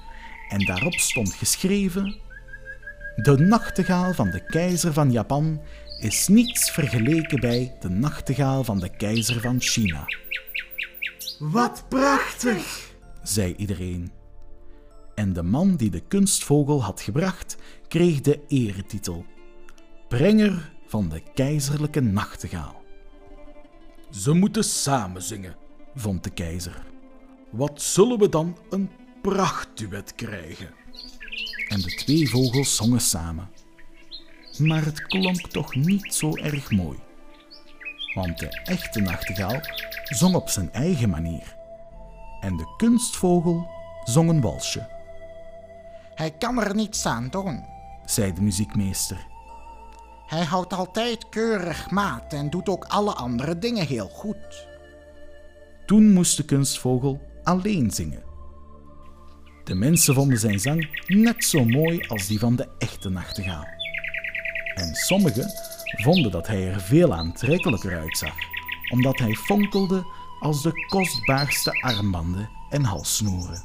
en 0.50 0.66
daarop 0.66 0.94
stond 0.94 1.34
geschreven: 1.34 2.16
De 3.16 3.38
nachtegaal 3.38 4.14
van 4.14 4.30
de 4.30 4.46
keizer 4.46 4.94
van 4.94 5.12
Japan 5.12 5.62
is 6.00 6.28
niets 6.28 6.72
vergeleken 6.72 7.40
bij 7.40 7.76
de 7.80 7.90
nachtegaal 7.90 8.64
van 8.64 8.80
de 8.80 8.90
keizer 8.90 9.42
van 9.42 9.62
China, 9.62 10.08
Wat 11.40 11.86
prachtig! 11.90 12.94
zei 13.24 13.56
iedereen. 13.56 14.12
En 15.16 15.34
de 15.34 15.44
man 15.44 15.76
die 15.76 15.90
de 15.90 16.02
kunstvogel 16.08 16.84
had 16.84 17.02
gebracht, 17.02 17.58
kreeg 17.88 18.22
de 18.22 18.40
eretitel: 18.48 19.26
Brenger 20.08 20.74
van 20.88 21.10
de 21.10 21.22
keizerlijke 21.34 22.02
nachtegaal. 22.02 22.84
Ze 24.10 24.34
moeten 24.34 24.64
samen 24.64 25.22
zingen, 25.22 25.56
vond 25.96 26.24
de 26.24 26.30
keizer. 26.30 26.86
Wat 27.50 27.82
zullen 27.82 28.20
we 28.20 28.30
dan 28.30 28.58
een 28.70 28.90
prachtduet 29.22 30.16
krijgen? 30.16 30.70
En 31.68 31.82
de 31.82 31.96
twee 31.96 32.30
vogels 32.30 32.76
zongen 32.76 33.02
samen. 33.02 33.50
Maar 34.58 34.86
het 34.86 35.02
klonk 35.02 35.50
toch 35.50 35.76
niet 35.76 36.14
zo 36.14 36.36
erg 36.36 36.72
mooi. 36.72 37.00
Want 38.14 38.40
de 38.40 38.62
echte 38.64 39.00
nachtegaal 39.00 39.60
zong 40.04 40.36
op 40.36 40.50
zijn 40.50 40.72
eigen 40.72 41.10
manier. 41.10 41.56
En 42.40 42.58
de 42.58 42.74
kunstvogel 42.78 43.70
zong 44.04 44.30
een 44.30 44.42
walsje. 44.42 44.88
Hij 46.16 46.32
kan 46.32 46.62
er 46.62 46.76
niets 46.76 47.06
aan 47.06 47.28
doen, 47.30 47.66
zei 48.06 48.34
de 48.34 48.42
muziekmeester. 48.42 49.28
Hij 50.26 50.44
houdt 50.44 50.74
altijd 50.74 51.30
keurig 51.30 51.90
maat 51.90 52.34
en 52.34 52.50
doet 52.50 52.70
ook 52.70 52.86
alle 52.86 53.14
andere 53.14 53.60
dingen 53.60 53.86
heel 53.86 54.08
goed. 54.08 54.68
Toen 55.86 56.14
moest 56.14 56.38
de 56.38 56.44
kunstvogel 56.44 57.22
alleen 57.44 57.92
zingen. 57.92 58.24
De 59.64 59.76
mensen 59.76 60.14
vonden 60.14 60.40
zijn 60.40 60.60
zang 60.60 61.04
net 61.08 61.44
zo 61.44 61.66
mooi 61.66 62.08
als 62.08 62.28
die 62.28 62.40
van 62.40 62.56
de 62.56 62.68
echte 62.78 63.10
nachtegaal. 63.10 63.68
En 64.76 64.96
sommigen 64.96 65.52
vonden 65.86 66.32
dat 66.32 66.48
hij 66.48 66.68
er 66.72 66.82
veel 66.82 67.14
aantrekkelijker 67.14 68.00
uitzag, 68.00 68.34
omdat 68.92 69.20
hij 69.20 69.34
fonkelde 69.34 70.04
als 70.40 70.64
de 70.64 70.86
kostbaarste 70.90 71.82
armbanden 71.82 72.50
en 72.70 72.84
halssnoeren. 72.84 73.64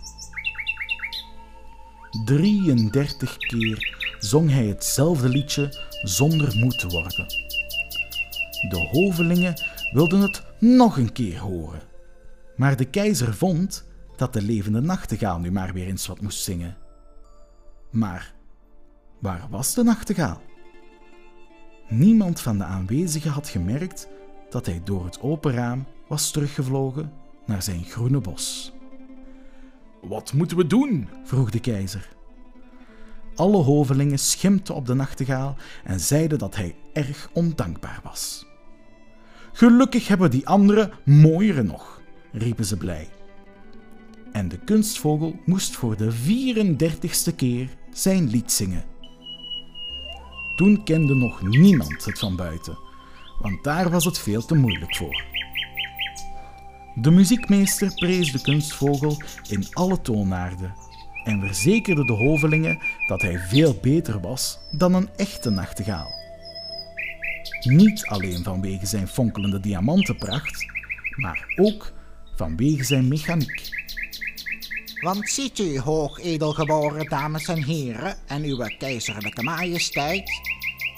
33 2.24 3.36
keer 3.36 3.96
zong 4.18 4.50
hij 4.50 4.66
hetzelfde 4.66 5.28
liedje 5.28 5.88
zonder 6.02 6.56
moe 6.56 6.76
te 6.76 6.88
worden. 6.88 7.26
De 8.68 8.88
hovelingen 8.92 9.62
wilden 9.92 10.20
het 10.20 10.42
nog 10.58 10.96
een 10.96 11.12
keer 11.12 11.38
horen. 11.38 11.80
Maar 12.56 12.76
de 12.76 12.84
keizer 12.84 13.34
vond 13.34 13.84
dat 14.16 14.32
de 14.32 14.42
levende 14.42 14.80
nachtegaal 14.80 15.38
nu 15.38 15.52
maar 15.52 15.72
weer 15.72 15.86
eens 15.86 16.06
wat 16.06 16.20
moest 16.20 16.42
zingen. 16.42 16.76
Maar 17.90 18.34
waar 19.18 19.46
was 19.50 19.74
de 19.74 19.82
nachtegaal? 19.82 20.40
Niemand 21.88 22.40
van 22.40 22.58
de 22.58 22.64
aanwezigen 22.64 23.30
had 23.30 23.48
gemerkt 23.48 24.08
dat 24.50 24.66
hij 24.66 24.80
door 24.84 25.04
het 25.04 25.20
open 25.20 25.52
raam 25.52 25.86
was 26.08 26.30
teruggevlogen 26.30 27.12
naar 27.46 27.62
zijn 27.62 27.84
groene 27.84 28.20
bos. 28.20 28.72
Wat 30.02 30.32
moeten 30.32 30.56
we 30.56 30.66
doen? 30.66 31.08
vroeg 31.24 31.50
de 31.50 31.60
keizer. 31.60 32.08
Alle 33.40 33.62
hovelingen 33.62 34.18
schimpten 34.18 34.74
op 34.74 34.86
de 34.86 34.94
nachtegaal 34.94 35.56
en 35.84 36.00
zeiden 36.00 36.38
dat 36.38 36.56
hij 36.56 36.74
erg 36.92 37.30
ondankbaar 37.32 38.00
was. 38.02 38.46
Gelukkig 39.52 40.08
hebben 40.08 40.30
die 40.30 40.46
anderen 40.46 40.90
mooiere 41.04 41.62
nog, 41.62 42.00
riepen 42.32 42.64
ze 42.64 42.76
blij. 42.76 43.08
En 44.32 44.48
de 44.48 44.58
kunstvogel 44.58 45.40
moest 45.44 45.76
voor 45.76 45.96
de 45.96 46.12
34ste 46.12 47.34
keer 47.36 47.68
zijn 47.92 48.28
lied 48.28 48.52
zingen. 48.52 48.84
Toen 50.56 50.84
kende 50.84 51.14
nog 51.14 51.42
niemand 51.42 52.04
het 52.04 52.18
van 52.18 52.36
buiten, 52.36 52.78
want 53.38 53.64
daar 53.64 53.90
was 53.90 54.04
het 54.04 54.18
veel 54.18 54.44
te 54.44 54.54
moeilijk 54.54 54.96
voor. 54.96 55.24
De 56.94 57.10
muziekmeester 57.10 57.94
prees 57.94 58.32
de 58.32 58.40
kunstvogel 58.40 59.22
in 59.48 59.66
alle 59.70 60.00
toonaarden 60.00 60.74
en 61.24 61.40
verzekerde 61.40 62.04
de 62.04 62.12
hovelingen 62.12 62.78
dat 63.06 63.22
hij 63.22 63.38
veel 63.38 63.78
beter 63.82 64.20
was 64.20 64.58
dan 64.70 64.94
een 64.94 65.08
echte 65.16 65.50
nachtegaal. 65.50 66.18
Niet 67.60 68.06
alleen 68.06 68.44
vanwege 68.44 68.86
zijn 68.86 69.08
fonkelende 69.08 69.60
diamantenpracht, 69.60 70.66
maar 71.16 71.54
ook 71.56 71.92
vanwege 72.36 72.84
zijn 72.84 73.08
mechaniek. 73.08 73.68
Want 75.00 75.28
ziet 75.28 75.58
u, 75.58 75.78
hoogedelgeboren 75.78 77.08
dames 77.08 77.48
en 77.48 77.62
heren 77.64 78.16
en 78.26 78.42
uw 78.42 78.66
keizerlijke 78.78 79.42
majesteit, 79.42 80.30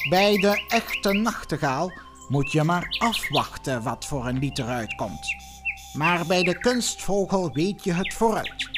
bij 0.08 0.36
de 0.36 0.64
echte 0.68 1.12
nachtegaal 1.12 1.92
moet 2.28 2.52
je 2.52 2.62
maar 2.62 2.96
afwachten 2.98 3.82
wat 3.82 4.06
voor 4.06 4.26
een 4.26 4.38
lied 4.38 4.58
eruit 4.58 4.94
komt. 4.94 5.34
Maar 5.92 6.26
bij 6.26 6.42
de 6.42 6.58
kunstvogel 6.58 7.52
weet 7.52 7.84
je 7.84 7.92
het 7.92 8.14
vooruit. 8.14 8.71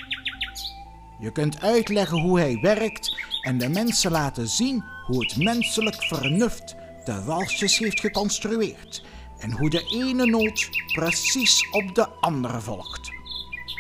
Je 1.25 1.33
kunt 1.33 1.61
uitleggen 1.61 2.21
hoe 2.21 2.39
hij 2.39 2.59
werkt 2.61 3.17
en 3.43 3.59
de 3.59 3.69
mensen 3.69 4.11
laten 4.11 4.49
zien 4.49 4.85
hoe 5.07 5.25
het 5.25 5.37
menselijk 5.37 6.03
vernuft 6.03 6.75
de 7.05 7.23
walsjes 7.25 7.79
heeft 7.79 8.01
geconstrueerd 8.01 9.05
en 9.39 9.53
hoe 9.53 9.71
de 9.71 9.83
ene 9.83 10.27
noot 10.27 10.69
precies 10.93 11.69
op 11.71 11.95
de 11.95 12.09
andere 12.09 12.61
volgt. 12.61 13.11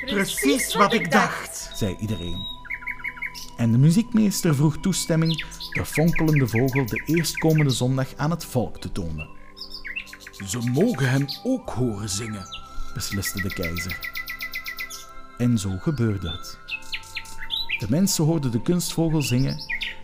Precies 0.05 0.75
wat 0.75 0.93
ik 0.93 1.11
dacht, 1.11 1.71
zei 1.75 1.97
iedereen. 2.01 2.47
En 3.57 3.73
de 3.73 3.79
muziekmeester 3.79 4.55
vroeg 4.55 4.77
toestemming 4.77 5.45
de 5.73 5.85
fonkelende 5.85 6.49
vogel 6.49 6.87
de 6.87 7.03
eerstkomende 7.07 7.71
zondag 7.71 8.09
aan 8.17 8.31
het 8.31 8.45
volk 8.45 8.81
te 8.81 8.93
tonen. 8.93 9.29
Ze 10.47 10.59
mogen 10.59 11.11
hem 11.11 11.27
ook 11.43 11.71
horen 11.71 12.09
zingen, 12.09 12.47
besliste 12.95 13.43
de 13.43 13.55
keizer. 13.55 14.13
En 15.39 15.59
zo 15.59 15.79
gebeurde 15.81 16.31
het. 16.31 16.63
De 17.85 17.91
mensen 17.91 18.25
hoorden 18.25 18.51
de 18.51 18.63
kunstvogel 18.63 19.23
zingen 19.23 19.57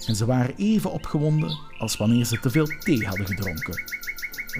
en 0.06 0.16
ze 0.16 0.26
waren 0.26 0.56
even 0.56 0.92
opgewonden 0.92 1.58
als 1.78 1.96
wanneer 1.96 2.24
ze 2.24 2.40
te 2.40 2.50
veel 2.50 2.66
thee 2.66 3.06
hadden 3.06 3.26
gedronken, 3.26 3.82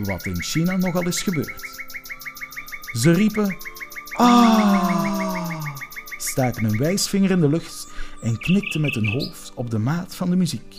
wat 0.03 0.27
in 0.27 0.43
China 0.43 0.77
nogal 0.77 1.07
is 1.07 1.23
gebeurd. 1.23 1.81
Ze 2.93 3.13
riepen 3.13 3.57
Ah! 4.13 5.63
staken 6.17 6.65
een 6.65 6.79
wijsvinger 6.79 7.31
in 7.31 7.41
de 7.41 7.49
lucht 7.49 7.89
en 8.23 8.39
knikten 8.39 8.81
met 8.81 8.95
hun 8.95 9.09
hoofd 9.09 9.53
op 9.55 9.71
de 9.71 9.79
maat 9.79 10.15
van 10.15 10.31
de 10.31 10.37
muziek. 10.37 10.75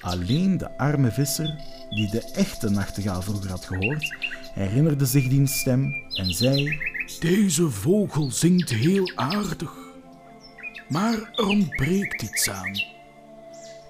Alleen 0.00 0.58
de 0.58 0.78
arme 0.78 1.12
visser, 1.12 1.60
die 1.90 2.10
de 2.10 2.30
echte 2.32 2.70
nachtegaal 2.70 3.22
vroeger 3.22 3.50
had 3.50 3.64
gehoord, 3.64 4.14
herinnerde 4.52 5.06
zich 5.06 5.28
die 5.28 5.46
stem 5.46 5.94
en 6.12 6.34
zei: 6.34 6.80
Deze 7.20 7.70
vogel 7.70 8.30
zingt 8.30 8.70
heel 8.70 9.12
aardig, 9.14 9.87
maar 10.88 11.32
er 11.34 11.46
ontbreekt 11.46 12.22
iets 12.22 12.50
aan. 12.50 12.80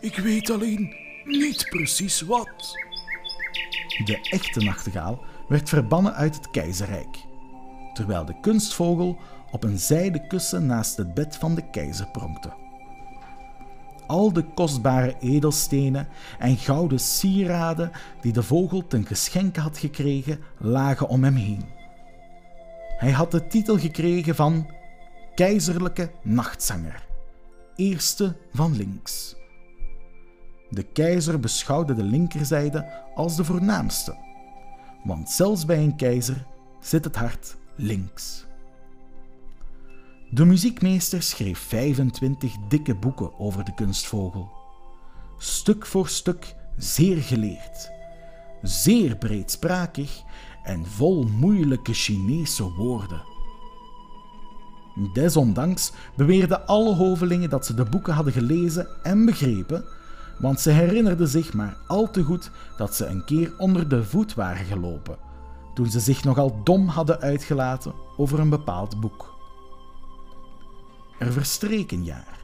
Ik 0.01 0.17
weet 0.17 0.51
alleen 0.51 0.95
niet 1.25 1.67
precies 1.69 2.21
wat. 2.21 2.77
De 4.05 4.19
echte 4.31 4.61
nachtegaal 4.61 5.25
werd 5.49 5.69
verbannen 5.69 6.15
uit 6.15 6.35
het 6.35 6.51
keizerrijk 6.51 7.27
terwijl 7.99 8.25
de 8.25 8.41
kunstvogel 8.41 9.19
op 9.51 9.65
een 9.65 9.79
zijden 9.79 10.27
kussen 10.27 10.67
naast 10.67 10.97
het 10.97 11.15
bed 11.15 11.37
van 11.37 11.55
de 11.55 11.71
keizer 11.71 12.07
pronkte. 12.07 12.53
Al 14.07 14.33
de 14.33 14.45
kostbare 14.55 15.17
edelstenen 15.21 16.09
en 16.39 16.57
gouden 16.57 17.01
sieraden 17.01 17.91
die 18.21 18.33
de 18.33 18.43
vogel 18.43 18.87
ten 18.87 19.07
geschenke 19.07 19.61
had 19.61 19.79
gekregen, 19.79 20.41
lagen 20.59 21.09
om 21.09 21.25
hem 21.25 21.35
heen. 21.35 21.65
Hij 22.99 23.11
had 23.11 23.31
de 23.31 23.47
titel 23.47 23.79
gekregen 23.79 24.35
van 24.35 24.67
keizerlijke 25.39 26.11
nachtzanger, 26.23 27.07
eerste 27.77 28.37
van 28.53 28.77
links. 28.77 29.37
De 30.71 30.83
keizer 30.83 31.41
beschouwde 31.41 31.95
de 31.95 32.03
linkerzijde 32.03 33.05
als 33.15 33.37
de 33.37 33.45
voornaamste, 33.45 34.17
want 35.05 35.31
zelfs 35.31 35.65
bij 35.65 35.79
een 35.79 35.97
keizer 35.97 36.47
zit 36.81 37.05
het 37.05 37.17
hart 37.17 37.57
links. 37.77 38.47
De 40.31 40.45
muziekmeester 40.45 41.23
schreef 41.23 41.59
25 41.59 42.57
dikke 42.69 42.95
boeken 42.95 43.39
over 43.39 43.65
de 43.65 43.75
kunstvogel. 43.75 44.51
Stuk 45.37 45.87
voor 45.87 46.09
stuk 46.09 46.55
zeer 46.77 47.23
geleerd, 47.23 47.91
zeer 48.63 49.17
breedsprakig 49.17 50.23
en 50.63 50.87
vol 50.87 51.23
moeilijke 51.23 51.93
Chinese 51.93 52.63
woorden. 52.73 53.38
Desondanks 55.13 55.93
beweerden 56.17 56.67
alle 56.67 56.95
hovelingen 56.95 57.51
dat 57.51 57.67
ze 57.67 57.75
de 57.75 57.85
boeken 57.85 58.15
hadden 58.15 58.33
gelezen 58.33 58.89
en 59.03 59.25
begrepen, 59.25 59.85
want 60.39 60.61
ze 60.61 60.71
herinnerden 60.71 61.29
zich 61.29 61.53
maar 61.53 61.77
al 61.87 62.11
te 62.11 62.23
goed 62.23 62.51
dat 62.77 62.95
ze 62.95 63.07
een 63.07 63.25
keer 63.25 63.53
onder 63.59 63.89
de 63.89 64.05
voet 64.05 64.35
waren 64.35 64.65
gelopen 64.65 65.17
toen 65.75 65.91
ze 65.91 66.01
zich 66.01 66.25
nogal 66.25 66.61
dom 66.65 66.89
hadden 66.89 67.21
uitgelaten 67.21 67.93
over 68.17 68.39
een 68.39 68.49
bepaald 68.49 69.01
boek. 69.01 69.35
Er 71.19 71.33
verstreek 71.33 71.93
een 71.93 72.05
jaar. 72.05 72.39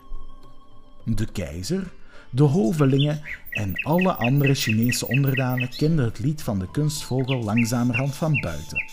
De 1.05 1.27
keizer, 1.27 1.93
de 2.31 2.43
hovelingen 2.43 3.21
en 3.51 3.83
alle 3.83 4.12
andere 4.12 4.55
Chinese 4.55 5.09
onderdanen 5.09 5.69
kenden 5.69 6.05
het 6.05 6.19
lied 6.19 6.43
van 6.43 6.59
de 6.59 6.71
kunstvogel 6.71 7.43
langzamerhand 7.43 8.14
van 8.14 8.40
buiten 8.40 8.85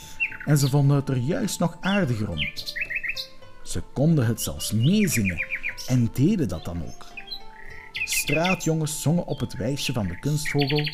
en 0.45 0.57
ze 0.57 0.69
vonden 0.69 0.95
het 0.95 1.09
er 1.09 1.17
juist 1.17 1.59
nog 1.59 1.77
aardiger 1.81 2.29
om. 2.29 2.39
Ze 3.71 3.81
konden 3.93 4.25
het 4.25 4.41
zelfs 4.41 4.71
meezingen 4.71 5.45
en 5.87 6.09
deden 6.13 6.47
dat 6.47 6.65
dan 6.65 6.83
ook. 6.83 7.05
Straatjongens 7.93 9.01
zongen 9.01 9.25
op 9.25 9.39
het 9.39 9.53
wijsje 9.53 9.93
van 9.93 10.07
de 10.07 10.19
kunstvogel 10.19 10.89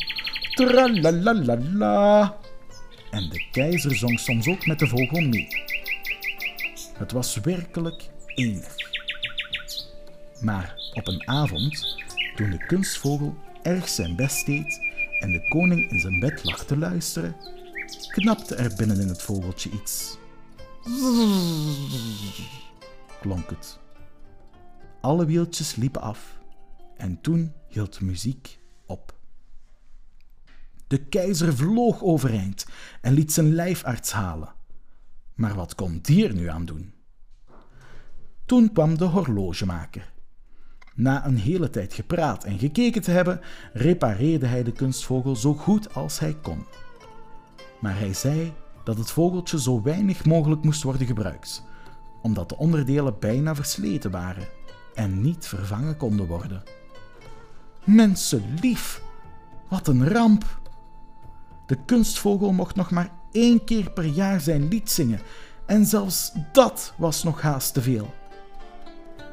Tralalala 0.53 2.37
En 3.11 3.29
de 3.29 3.45
keizer 3.51 3.95
zong 3.95 4.19
soms 4.19 4.47
ook 4.47 4.65
met 4.65 4.79
de 4.79 4.87
vogel 4.87 5.21
mee. 5.21 5.47
Het 6.93 7.11
was 7.11 7.35
werkelijk 7.35 8.09
enig. 8.35 8.75
Maar 10.41 10.75
op 10.93 11.07
een 11.07 11.27
avond, 11.27 11.95
toen 12.35 12.49
de 12.49 12.65
kunstvogel 12.65 13.35
erg 13.61 13.89
zijn 13.89 14.15
best 14.15 14.45
deed 14.45 14.79
en 15.19 15.31
de 15.31 15.47
koning 15.47 15.91
in 15.91 15.99
zijn 15.99 16.19
bed 16.19 16.43
lag 16.43 16.65
te 16.65 16.77
luisteren, 16.77 17.35
knapte 18.11 18.55
er 18.55 18.73
binnen 18.77 18.99
in 18.99 19.07
het 19.07 19.21
vogeltje 19.21 19.69
iets. 19.69 20.17
Klonk 23.21 23.49
het. 23.49 23.79
Alle 25.01 25.25
wieltjes 25.25 25.75
liepen 25.75 26.01
af 26.01 26.39
en 26.97 27.21
toen 27.21 27.53
hield 27.67 27.99
de 27.99 28.05
muziek 28.05 28.59
op. 28.85 29.15
De 30.87 31.05
keizer 31.05 31.55
vloog 31.55 32.03
overeind 32.03 32.65
en 33.01 33.13
liet 33.13 33.33
zijn 33.33 33.53
lijfarts 33.53 34.11
halen. 34.11 34.53
Maar 35.35 35.55
wat 35.55 35.75
kon 35.75 35.99
die 36.01 36.27
er 36.27 36.33
nu 36.33 36.49
aan 36.49 36.65
doen? 36.65 36.93
Toen 38.45 38.71
kwam 38.71 38.97
de 38.97 39.05
horlogemaker. 39.05 40.13
Na 40.95 41.25
een 41.25 41.37
hele 41.37 41.69
tijd 41.69 41.93
gepraat 41.93 42.43
en 42.43 42.59
gekeken 42.59 43.01
te 43.01 43.11
hebben, 43.11 43.41
repareerde 43.73 44.45
hij 44.45 44.63
de 44.63 44.71
kunstvogel 44.71 45.35
zo 45.35 45.53
goed 45.53 45.93
als 45.93 46.19
hij 46.19 46.37
kon. 46.41 46.65
Maar 47.81 47.97
hij 47.97 48.13
zei 48.13 48.53
dat 48.83 48.97
het 48.97 49.11
vogeltje 49.11 49.61
zo 49.61 49.81
weinig 49.81 50.25
mogelijk 50.25 50.63
moest 50.63 50.83
worden 50.83 51.07
gebruikt, 51.07 51.63
omdat 52.21 52.49
de 52.49 52.57
onderdelen 52.57 53.19
bijna 53.19 53.55
versleten 53.55 54.11
waren 54.11 54.47
en 54.93 55.21
niet 55.21 55.47
vervangen 55.47 55.97
konden 55.97 56.27
worden. 56.27 56.63
Mensen 57.83 58.43
lief, 58.61 59.01
wat 59.69 59.87
een 59.87 60.07
ramp! 60.07 60.59
De 61.65 61.77
kunstvogel 61.85 62.51
mocht 62.51 62.75
nog 62.75 62.91
maar 62.91 63.11
één 63.31 63.63
keer 63.63 63.91
per 63.91 64.05
jaar 64.05 64.39
zijn 64.39 64.67
lied 64.67 64.91
zingen, 64.91 65.19
en 65.65 65.85
zelfs 65.85 66.31
dat 66.51 66.93
was 66.97 67.23
nog 67.23 67.41
haast 67.41 67.73
te 67.73 67.81
veel. 67.81 68.13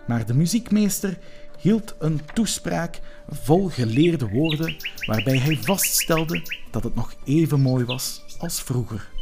Maar 0.07 0.27
de 0.27 0.35
muziekmeester 0.35 1.19
hield 1.61 1.95
een 1.99 2.21
toespraak 2.35 3.01
vol 3.29 3.69
geleerde 3.69 4.29
woorden, 4.29 4.77
waarbij 5.07 5.39
hij 5.39 5.57
vaststelde 5.57 6.43
dat 6.71 6.85
het 6.85 6.95
nog 6.95 7.15
even 7.25 7.61
mooi 7.61 7.85
was 7.85 8.23
als 8.39 8.63
vroeger. 8.63 9.14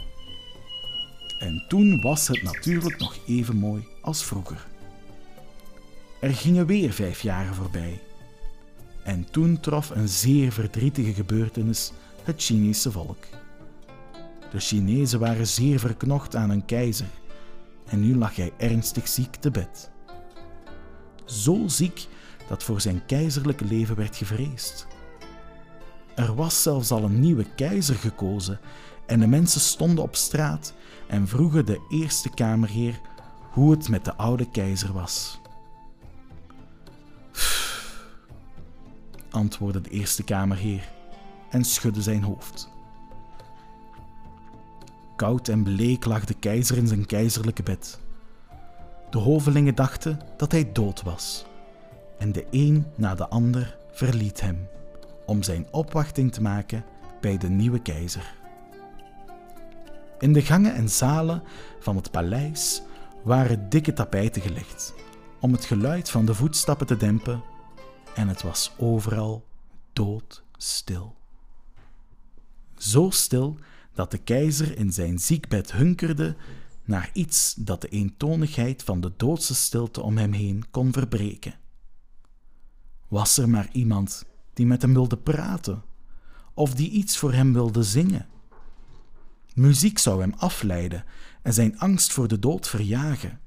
En 1.43 1.65
toen 1.69 2.01
was 2.01 2.29
het 2.29 2.43
natuurlijk 2.43 2.99
nog 2.99 3.17
even 3.27 3.57
mooi 3.57 3.87
als 4.01 4.25
vroeger. 4.25 4.67
Er 6.21 6.35
gingen 6.35 6.67
weer 6.67 6.93
vijf 6.93 7.21
jaren 7.21 7.55
voorbij. 7.55 8.01
En 9.05 9.31
toen 9.31 9.61
trof 9.61 9.91
een 9.91 10.09
zeer 10.09 10.53
verdrietige 10.53 11.13
gebeurtenis 11.13 11.93
het 12.25 12.43
Chinese 12.43 12.93
volk. 12.93 13.25
De 14.51 14.61
Chinezen 14.61 15.19
waren 15.19 15.47
zeer 15.47 15.79
verknocht 15.79 16.37
aan 16.37 16.51
een 16.51 16.65
keizer 16.65 17.11
en 17.87 18.01
nu 18.01 18.17
lag 18.17 18.37
hij 18.37 18.53
ernstig 18.57 19.09
ziek 19.09 19.35
te 19.35 19.51
bed. 19.51 19.91
Zo 21.25 21.63
ziek 21.67 22.07
dat 22.49 22.63
voor 22.63 22.81
zijn 22.81 23.07
keizerlijke 23.07 23.65
leven 23.65 23.97
werd 23.97 24.17
gevreesd. 24.17 24.87
Er 26.15 26.35
was 26.35 26.63
zelfs 26.63 26.91
al 26.91 27.03
een 27.03 27.21
nieuwe 27.21 27.47
keizer 27.57 27.97
gekozen 27.97 28.61
en 29.13 29.21
de 29.21 29.27
mensen 29.27 29.61
stonden 29.61 30.05
op 30.05 30.17
straat 30.17 30.75
en 31.07 31.29
vroegen 31.29 31.67
de 31.67 31.87
eerste 31.89 32.31
kamerheer 32.31 33.01
hoe 33.51 33.71
het 33.71 33.89
met 33.89 34.05
de 34.05 34.15
oude 34.15 34.51
keizer 34.51 34.93
was. 34.93 35.41
antwoordde 39.31 39.81
de 39.81 39.91
eerste 39.91 40.23
kamerheer 40.23 40.93
en 41.51 41.65
schudde 41.65 42.03
zijn 42.03 42.23
hoofd. 42.23 42.69
Koud 45.17 45.49
en 45.49 45.63
bleek 45.63 46.05
lag 46.05 46.25
de 46.25 46.35
keizer 46.35 46.77
in 46.77 46.87
zijn 46.87 47.07
keizerlijke 47.07 47.63
bed. 47.63 48.01
De 49.11 49.19
hovelingen 49.19 49.75
dachten 49.75 50.21
dat 50.37 50.53
hij 50.53 50.73
dood 50.73 51.03
was, 51.03 51.45
en 52.19 52.33
de 52.33 52.47
een 52.51 52.87
na 52.95 53.15
de 53.15 53.29
ander 53.29 53.77
verliet 53.93 54.41
hem 54.41 54.69
om 55.27 55.43
zijn 55.43 55.67
opwachting 55.71 56.33
te 56.33 56.43
maken 56.43 56.85
bij 57.21 57.39
de 57.39 57.49
nieuwe 57.49 57.83
keizer. 57.83 58.41
In 60.23 60.33
de 60.33 60.43
gangen 60.43 60.75
en 60.75 60.89
zalen 60.89 61.43
van 61.79 61.97
het 61.97 62.11
paleis 62.11 62.83
waren 63.25 63.69
dikke 63.69 63.93
tapijten 63.93 64.43
gelegd 64.43 64.95
om 65.41 65.53
het 65.53 65.65
geluid 65.65 66.11
van 66.11 66.25
de 66.25 66.35
voetstappen 66.35 66.87
te 66.87 66.97
dempen, 66.97 67.43
en 68.15 68.29
het 68.29 68.43
was 68.43 68.73
overal 68.79 69.47
doodstil. 69.93 71.17
Zo 72.77 73.11
stil 73.11 73.59
dat 73.95 74.11
de 74.11 74.19
keizer 74.19 74.79
in 74.79 74.93
zijn 74.93 75.19
ziekbed 75.19 75.73
hunkerde 75.73 76.37
naar 76.85 77.11
iets 77.13 77.55
dat 77.55 77.81
de 77.81 77.89
eentonigheid 77.89 78.83
van 78.83 79.01
de 79.01 79.13
doodse 79.17 79.55
stilte 79.55 80.03
om 80.03 80.17
hem 80.19 80.33
heen 80.33 80.65
kon 80.71 80.93
verbreken. 80.93 81.55
Was 83.09 83.39
er 83.39 83.49
maar 83.49 83.69
iemand 83.73 84.25
die 84.55 84.67
met 84.67 84.83
hem 84.83 84.93
wilde 84.93 85.19
praten, 85.19 85.83
of 86.55 86.75
die 86.75 86.91
iets 86.91 87.17
voor 87.17 87.33
hem 87.33 87.53
wilde 87.53 87.83
zingen? 87.83 88.27
Muziek 89.55 89.99
zou 89.99 90.21
hem 90.21 90.33
afleiden 90.37 91.05
en 91.43 91.53
zijn 91.53 91.79
angst 91.79 92.13
voor 92.13 92.29
de 92.29 92.39
dood 92.39 92.69
verjagen. 92.69 93.41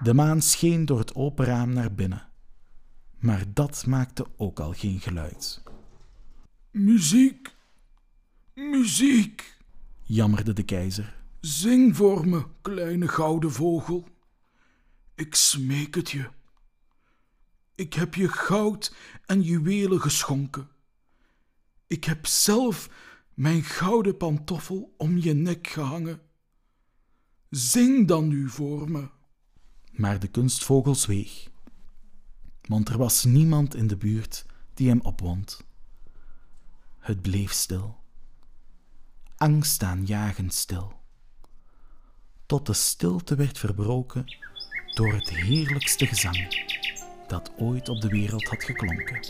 De 0.00 0.14
maan 0.14 0.42
scheen 0.42 0.86
door 0.86 0.98
het 0.98 1.14
open 1.14 1.44
raam 1.44 1.72
naar 1.72 1.94
binnen, 1.94 2.28
maar 3.18 3.44
dat 3.52 3.86
maakte 3.86 4.26
ook 4.36 4.60
al 4.60 4.72
geen 4.72 5.00
geluid. 5.00 5.62
Muziek, 6.70 7.54
muziek, 8.54 9.56
jammerde 10.02 10.52
de 10.52 10.62
keizer. 10.62 11.14
Zing 11.40 11.96
voor 11.96 12.28
me, 12.28 12.44
kleine 12.62 13.08
gouden 13.08 13.52
vogel. 13.52 14.08
Ik 15.14 15.34
smeek 15.34 15.94
het 15.94 16.10
je. 16.10 16.28
Ik 17.74 17.94
heb 17.94 18.14
je 18.14 18.28
goud 18.28 18.94
en 19.26 19.42
juwelen 19.42 20.00
geschonken. 20.00 20.68
Ik 21.86 22.04
heb 22.04 22.26
zelf 22.26 22.88
mijn 23.36 23.62
gouden 23.62 24.16
pantoffel 24.16 24.94
om 24.96 25.18
je 25.18 25.32
nek 25.32 25.66
gehangen. 25.66 26.20
Zing 27.50 28.08
dan 28.08 28.28
nu 28.28 28.48
voor 28.48 28.90
me. 28.90 29.08
Maar 29.90 30.18
de 30.18 30.28
kunstvogel 30.28 30.94
zweeg, 30.94 31.50
want 32.60 32.88
er 32.88 32.98
was 32.98 33.24
niemand 33.24 33.74
in 33.74 33.86
de 33.86 33.96
buurt 33.96 34.46
die 34.74 34.88
hem 34.88 35.00
opwond. 35.00 35.64
Het 36.98 37.22
bleef 37.22 37.52
stil, 37.52 37.96
angstaanjagend 39.36 40.54
stil, 40.54 40.92
tot 42.46 42.66
de 42.66 42.72
stilte 42.72 43.34
werd 43.34 43.58
verbroken 43.58 44.24
door 44.94 45.12
het 45.12 45.30
heerlijkste 45.30 46.06
gezang 46.06 46.64
dat 47.28 47.52
ooit 47.56 47.88
op 47.88 48.00
de 48.00 48.08
wereld 48.08 48.44
had 48.44 48.64
geklonken. 48.64 49.26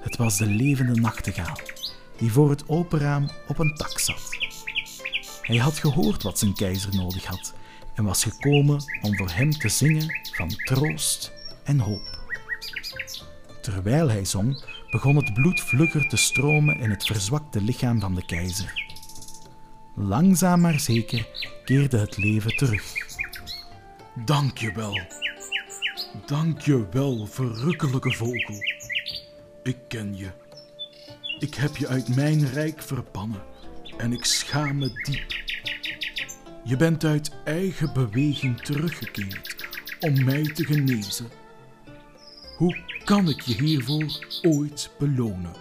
Het 0.00 0.16
was 0.16 0.38
de 0.38 0.46
levende 0.46 1.00
nachtegaal 1.00 1.56
die 2.22 2.32
voor 2.32 2.50
het 2.50 2.68
open 2.68 2.98
raam 2.98 3.30
op 3.48 3.58
een 3.58 3.74
tak 3.74 3.98
zat. 3.98 4.36
Hij 5.42 5.56
had 5.56 5.78
gehoord 5.78 6.22
wat 6.22 6.38
zijn 6.38 6.54
keizer 6.54 6.94
nodig 6.94 7.24
had 7.24 7.54
en 7.94 8.04
was 8.04 8.22
gekomen 8.22 8.84
om 9.00 9.16
voor 9.16 9.30
hem 9.30 9.50
te 9.50 9.68
zingen 9.68 10.20
van 10.32 10.48
troost 10.64 11.32
en 11.64 11.78
hoop. 11.78 12.18
Terwijl 13.62 14.08
hij 14.08 14.24
zong, 14.24 14.64
begon 14.90 15.16
het 15.16 15.34
bloed 15.34 15.60
vlugger 15.60 16.08
te 16.08 16.16
stromen 16.16 16.78
in 16.78 16.90
het 16.90 17.04
verzwakte 17.04 17.60
lichaam 17.60 18.00
van 18.00 18.14
de 18.14 18.24
keizer. 18.24 18.84
Langzaam 19.94 20.60
maar 20.60 20.80
zeker 20.80 21.28
keerde 21.64 21.98
het 21.98 22.16
leven 22.16 22.56
terug. 22.56 22.92
Dank 24.24 24.58
je 24.58 24.72
wel. 24.72 25.00
Dank 26.26 26.60
je 26.60 26.88
wel, 26.90 27.26
verrukkelijke 27.26 28.12
vogel. 28.12 28.56
Ik 29.62 29.76
ken 29.88 30.16
je. 30.16 30.41
Ik 31.42 31.54
heb 31.54 31.76
je 31.76 31.88
uit 31.88 32.16
mijn 32.16 32.46
rijk 32.52 32.82
verbannen 32.82 33.42
en 33.96 34.12
ik 34.12 34.24
schaam 34.24 34.78
me 34.78 34.88
diep. 35.02 35.32
Je 36.64 36.76
bent 36.76 37.04
uit 37.04 37.30
eigen 37.44 37.92
beweging 37.92 38.60
teruggekeerd 38.60 39.66
om 40.00 40.24
mij 40.24 40.42
te 40.42 40.64
genezen. 40.64 41.28
Hoe 42.56 42.76
kan 43.04 43.28
ik 43.28 43.40
je 43.40 43.54
hiervoor 43.54 44.26
ooit 44.42 44.90
belonen? 44.98 45.52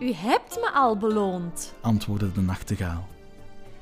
U 0.00 0.12
hebt 0.12 0.54
me 0.54 0.70
al 0.74 0.96
beloond. 0.96 1.74
antwoordde 1.80 2.32
de 2.32 2.40
nachtegaal. 2.40 3.08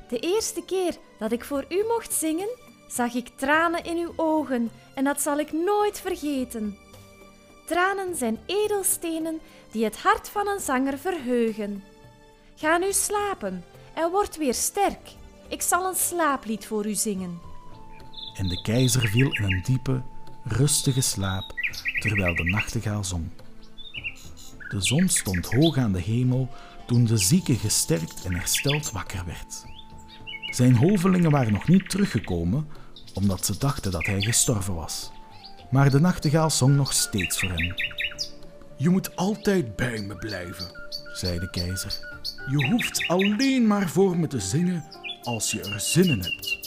De 0.08 0.18
eerste 0.18 0.64
keer 0.64 0.96
dat 1.18 1.32
ik 1.32 1.44
voor 1.44 1.64
u 1.68 1.84
mocht 1.88 2.12
zingen, 2.12 2.48
zag 2.88 3.14
ik 3.14 3.28
tranen 3.36 3.84
in 3.84 3.96
uw 3.96 4.12
ogen 4.16 4.70
en 4.94 5.04
dat 5.04 5.20
zal 5.20 5.38
ik 5.38 5.52
nooit 5.52 6.00
vergeten. 6.00 6.76
Tranen 7.66 8.16
zijn 8.16 8.38
edelstenen 8.46 9.40
die 9.70 9.84
het 9.84 9.96
hart 9.96 10.28
van 10.28 10.48
een 10.48 10.60
zanger 10.60 10.98
verheugen. 10.98 11.84
Ga 12.56 12.78
nu 12.78 12.92
slapen 12.92 13.64
en 13.94 14.10
word 14.10 14.36
weer 14.36 14.54
sterk. 14.54 15.14
Ik 15.48 15.62
zal 15.62 15.88
een 15.88 15.96
slaaplied 15.96 16.66
voor 16.66 16.86
u 16.86 16.94
zingen. 16.94 17.40
En 18.34 18.48
de 18.48 18.62
keizer 18.62 19.08
viel 19.08 19.32
in 19.32 19.44
een 19.44 19.62
diepe, 19.62 20.02
rustige 20.44 21.00
slaap 21.00 21.44
terwijl 22.00 22.34
de 22.34 22.44
nachtegaal 22.44 23.04
zong. 23.04 23.28
De 24.68 24.80
zon 24.80 25.08
stond 25.08 25.46
hoog 25.46 25.76
aan 25.76 25.92
de 25.92 26.00
hemel 26.00 26.48
toen 26.86 27.04
de 27.04 27.16
zieke 27.16 27.54
gesterkt 27.54 28.24
en 28.24 28.34
hersteld 28.34 28.90
wakker 28.90 29.24
werd. 29.26 29.64
Zijn 30.50 30.76
hovelingen 30.76 31.30
waren 31.30 31.52
nog 31.52 31.68
niet 31.68 31.90
teruggekomen, 31.90 32.68
omdat 33.14 33.46
ze 33.46 33.58
dachten 33.58 33.90
dat 33.90 34.06
hij 34.06 34.20
gestorven 34.20 34.74
was. 34.74 35.10
Maar 35.70 35.90
de 35.90 36.00
nachtegaal 36.00 36.50
zong 36.50 36.76
nog 36.76 36.92
steeds 36.92 37.40
voor 37.40 37.48
hem. 37.48 37.74
Je 38.76 38.88
moet 38.88 39.16
altijd 39.16 39.76
bij 39.76 40.00
me 40.00 40.16
blijven, 40.16 40.66
zei 41.12 41.38
de 41.38 41.50
keizer. 41.50 41.98
Je 42.50 42.66
hoeft 42.70 43.04
alleen 43.06 43.66
maar 43.66 43.88
voor 43.88 44.16
me 44.16 44.26
te 44.26 44.40
zingen 44.40 44.84
als 45.22 45.50
je 45.50 45.60
er 45.60 45.80
zin 45.80 46.04
in 46.04 46.20
hebt. 46.20 46.58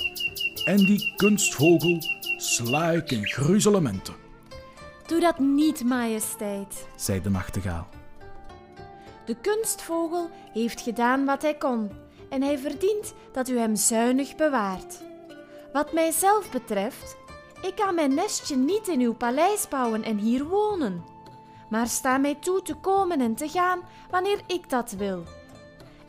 En 0.65 0.77
die 0.77 1.13
kunstvogel 1.15 1.97
sla 2.37 2.91
ik 2.91 3.11
in 3.11 3.27
gruzelementen. 3.27 4.13
Doe 5.07 5.19
dat 5.19 5.39
niet, 5.39 5.83
majesteit, 5.83 6.87
zei 6.95 7.21
de 7.21 7.29
nachtegaal. 7.29 7.87
De 9.25 9.35
kunstvogel 9.41 10.29
heeft 10.53 10.81
gedaan 10.81 11.25
wat 11.25 11.41
hij 11.41 11.55
kon 11.55 11.91
en 12.29 12.41
hij 12.41 12.57
verdient 12.57 13.13
dat 13.31 13.49
u 13.49 13.57
hem 13.57 13.75
zuinig 13.75 14.35
bewaart. 14.35 14.97
Wat 15.73 15.93
mijzelf 15.93 16.51
betreft, 16.51 17.17
ik 17.61 17.75
kan 17.75 17.95
mijn 17.95 18.13
nestje 18.13 18.55
niet 18.55 18.87
in 18.87 18.99
uw 18.99 19.13
paleis 19.13 19.67
bouwen 19.67 20.03
en 20.03 20.17
hier 20.17 20.45
wonen, 20.45 21.03
maar 21.69 21.87
sta 21.87 22.17
mij 22.17 22.35
toe 22.35 22.61
te 22.61 22.75
komen 22.75 23.21
en 23.21 23.35
te 23.35 23.49
gaan 23.49 23.81
wanneer 24.09 24.41
ik 24.47 24.69
dat 24.69 24.91
wil. 24.91 25.23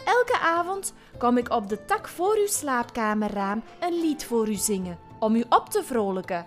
Elke 0.04 0.38
avond 0.38 0.92
kom 1.18 1.36
ik 1.36 1.50
op 1.50 1.68
de 1.68 1.84
tak 1.84 2.08
voor 2.08 2.36
uw 2.36 2.46
slaapkamerraam 2.46 3.62
een 3.80 4.00
lied 4.00 4.24
voor 4.24 4.48
u 4.48 4.54
zingen, 4.54 4.98
om 5.18 5.34
u 5.34 5.44
op 5.48 5.68
te 5.68 5.84
vrolijken. 5.84 6.46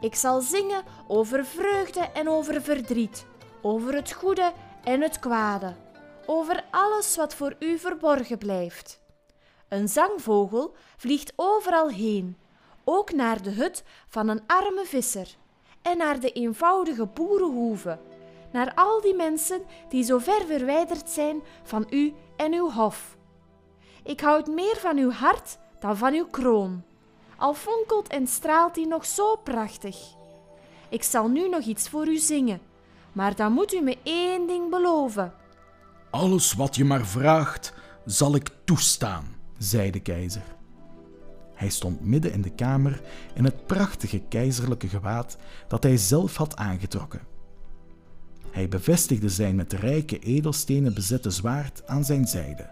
Ik 0.00 0.14
zal 0.14 0.40
zingen 0.40 0.82
over 1.06 1.44
vreugde 1.44 2.00
en 2.00 2.28
over 2.28 2.62
verdriet, 2.62 3.26
over 3.62 3.94
het 3.94 4.12
goede 4.12 4.52
en 4.84 5.00
het 5.00 5.18
kwade, 5.18 5.74
over 6.26 6.64
alles 6.70 7.16
wat 7.16 7.34
voor 7.34 7.56
u 7.58 7.78
verborgen 7.78 8.38
blijft. 8.38 9.00
Een 9.68 9.88
zangvogel 9.88 10.74
vliegt 10.96 11.32
overal 11.36 11.88
heen, 11.88 12.36
ook 12.84 13.12
naar 13.12 13.42
de 13.42 13.50
hut 13.50 13.84
van 14.08 14.28
een 14.28 14.42
arme 14.46 14.84
visser 14.84 15.36
en 15.82 15.96
naar 15.96 16.20
de 16.20 16.32
eenvoudige 16.32 17.06
boerenhoeve, 17.06 17.98
naar 18.52 18.72
al 18.74 19.00
die 19.00 19.14
mensen 19.14 19.62
die 19.88 20.04
zo 20.04 20.18
ver 20.18 20.46
verwijderd 20.46 21.10
zijn 21.10 21.42
van 21.62 21.86
u 21.90 22.14
en 22.36 22.52
uw 22.52 22.70
hof. 22.70 23.16
Ik 24.02 24.20
houd 24.20 24.46
meer 24.46 24.76
van 24.76 24.98
uw 24.98 25.10
hart 25.10 25.58
dan 25.78 25.96
van 25.96 26.14
uw 26.14 26.26
kroon, 26.26 26.82
al 27.36 27.54
fonkelt 27.54 28.08
en 28.08 28.26
straalt 28.26 28.74
die 28.74 28.86
nog 28.86 29.06
zo 29.06 29.36
prachtig. 29.36 29.96
Ik 30.88 31.02
zal 31.02 31.28
nu 31.28 31.48
nog 31.48 31.62
iets 31.62 31.88
voor 31.88 32.08
u 32.08 32.16
zingen, 32.16 32.60
maar 33.12 33.36
dan 33.36 33.52
moet 33.52 33.74
u 33.74 33.80
me 33.80 33.98
één 34.02 34.46
ding 34.46 34.70
beloven. 34.70 35.34
Alles 36.10 36.52
wat 36.52 36.76
je 36.76 36.84
maar 36.84 37.06
vraagt, 37.06 37.72
zal 38.04 38.34
ik 38.34 38.50
toestaan, 38.64 39.36
zei 39.58 39.90
de 39.90 40.00
keizer. 40.00 40.42
Hij 41.64 41.72
stond 41.72 42.04
midden 42.04 42.32
in 42.32 42.42
de 42.42 42.50
kamer 42.50 43.00
in 43.34 43.44
het 43.44 43.66
prachtige 43.66 44.20
keizerlijke 44.28 44.88
gewaad 44.88 45.36
dat 45.68 45.82
hij 45.82 45.96
zelf 45.96 46.36
had 46.36 46.56
aangetrokken. 46.56 47.20
Hij 48.50 48.68
bevestigde 48.68 49.28
zijn 49.28 49.56
met 49.56 49.72
rijke 49.72 50.18
edelstenen 50.18 50.94
bezette 50.94 51.30
zwaard 51.30 51.82
aan 51.86 52.04
zijn 52.04 52.26
zijde. 52.26 52.66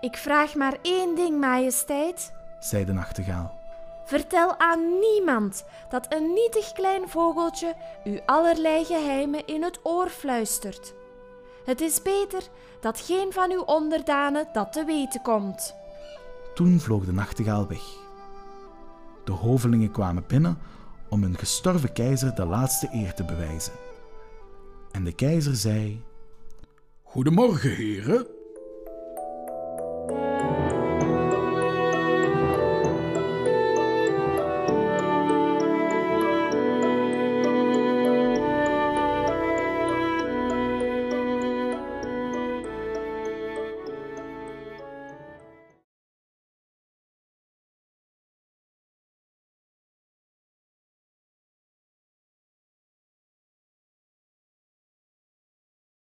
Ik 0.00 0.16
vraag 0.16 0.54
maar 0.54 0.78
één 0.82 1.14
ding, 1.14 1.40
majesteit, 1.40 2.32
zei 2.60 2.84
de 2.84 2.92
nachtegaal. 2.92 3.58
Vertel 4.04 4.58
aan 4.58 4.98
niemand 4.98 5.64
dat 5.88 6.06
een 6.12 6.32
nietig 6.32 6.72
klein 6.72 7.08
vogeltje 7.08 7.74
u 8.04 8.20
allerlei 8.26 8.84
geheimen 8.84 9.46
in 9.46 9.62
het 9.62 9.80
oor 9.82 10.08
fluistert. 10.08 10.94
Het 11.64 11.80
is 11.80 12.02
beter 12.02 12.42
dat 12.80 13.00
geen 13.00 13.32
van 13.32 13.52
uw 13.52 13.62
onderdanen 13.62 14.48
dat 14.52 14.72
te 14.72 14.84
weten 14.84 15.22
komt. 15.22 15.74
Toen 16.56 16.80
vloog 16.80 17.04
de 17.04 17.12
nachtegaal 17.12 17.68
weg. 17.68 17.82
De 19.24 19.32
hovelingen 19.32 19.90
kwamen 19.90 20.24
binnen 20.26 20.58
om 21.08 21.22
hun 21.22 21.38
gestorven 21.38 21.92
keizer 21.92 22.34
de 22.34 22.44
laatste 22.44 22.88
eer 22.92 23.14
te 23.14 23.24
bewijzen. 23.24 23.72
En 24.90 25.04
de 25.04 25.12
keizer 25.12 25.56
zei: 25.56 26.02
Goedemorgen, 27.02 27.70
heren. 27.70 28.26